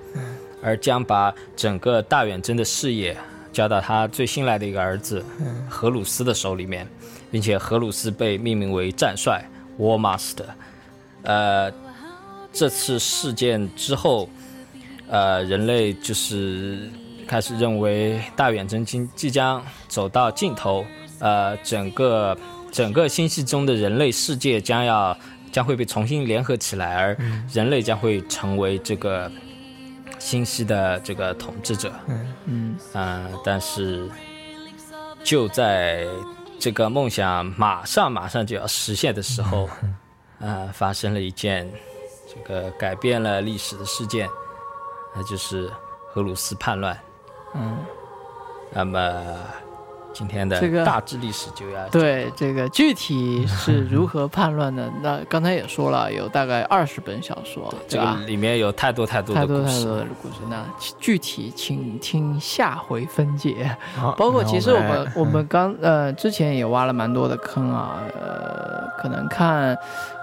[0.62, 3.14] 而将把整个大远征的事业
[3.52, 5.22] 交到他最新来的一个儿子
[5.68, 6.88] 荷鲁斯的手里面，
[7.30, 9.44] 并且荷鲁斯被命名为战帅
[9.78, 10.46] War Master。
[11.22, 11.72] 呃，
[12.52, 14.28] 这次事件之后，
[15.08, 16.90] 呃，人类就是
[17.26, 20.84] 开始认为大远征即即将走到尽头，
[21.18, 22.36] 呃，整个
[22.70, 25.16] 整个星系中的人类世界将要
[25.50, 27.16] 将会被重新联合起来，而
[27.52, 29.30] 人类将会成为这个
[30.18, 31.92] 星系的这个统治者。
[32.06, 34.08] 嗯嗯嗯、但是
[35.24, 36.06] 就在
[36.58, 39.68] 这个梦想马上马上就要实现的时候，
[40.40, 41.70] 呃，发生了一件
[42.28, 44.28] 这个改变了历史的事件，
[45.14, 45.70] 那就是
[46.12, 46.98] 荷鲁斯叛乱。
[47.54, 47.78] 嗯，
[48.70, 49.24] 那么
[50.12, 54.90] 今天的这个大致历史就要对，这个具体是如何判乱的？
[55.02, 58.14] 那刚才也说了，有大概二十本小说，这个？
[58.26, 60.64] 里面有太多太多的太多太多的故事，那
[60.98, 63.76] 具体请听下回分解。
[64.16, 69.76] 包括其实我们我们刚呃之前也挖了蛮多的坑啊，呃，可能看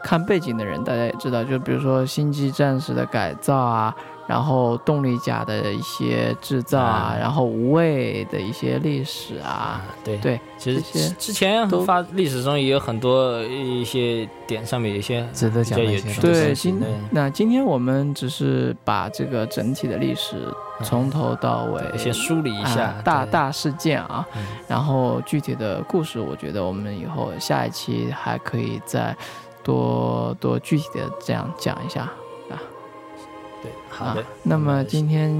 [0.04, 3.96] 看背景的人大家也知道，就比如说星际战士的改造啊，
[4.28, 10.18] 然后动力甲的一些制造啊，嗯然后无畏的一些历史啊啊，，对。
[10.18, 16.82] 对，其实之前都发历史中也有很多一些点上面有一些值得讲的一些对，今
[17.12, 20.52] 那今天我们只是把这个整体的历史
[20.84, 24.44] 从头到尾嗯先梳理一下啊大大事件啊，嗯。
[24.68, 29.16] 然后具体的故事，我觉得我们以后下一期还可以再
[29.64, 32.10] 多多具体的这样讲一下。
[34.00, 34.28] 对，好的啊。
[34.44, 35.32] 那么今天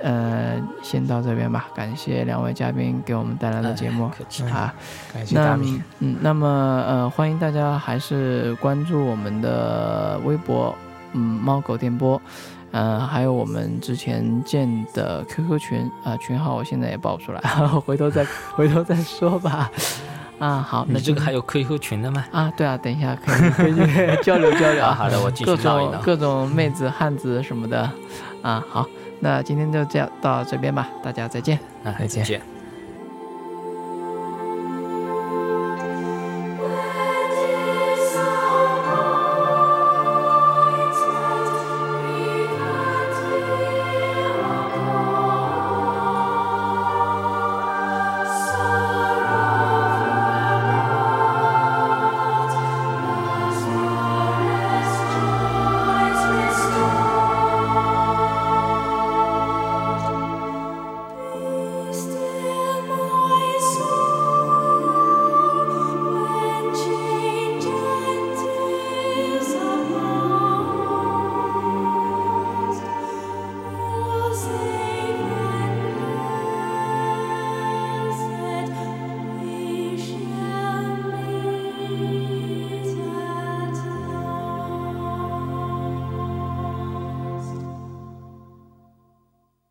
[0.00, 4.10] 呃先到这边吧，感谢两位嘉宾给我们带来的节目
[4.44, 4.74] 哎啊。
[5.12, 10.74] 感谢大明，嗯，那么呃，欢迎大家还是关注我们的微博，
[11.12, 12.20] 嗯，猫狗电波，
[12.70, 17.40] 呃，还有我们之前建的 QQ 群，啊、群号我现在也报不出来，
[17.84, 18.24] 回头再
[18.54, 19.70] 回头再说吧。
[20.40, 22.24] 啊，好，那这个还有 QQ 群的吗？
[22.32, 25.56] 啊，对啊，等一下可以可以 交流交流好的，我继续各。
[25.56, 27.88] 种各种妹子汉子什么的，
[28.42, 28.86] 啊，好，
[29.20, 31.58] 那今天就这样到这边吧，大家再见。
[31.84, 32.59] 啊，再见见。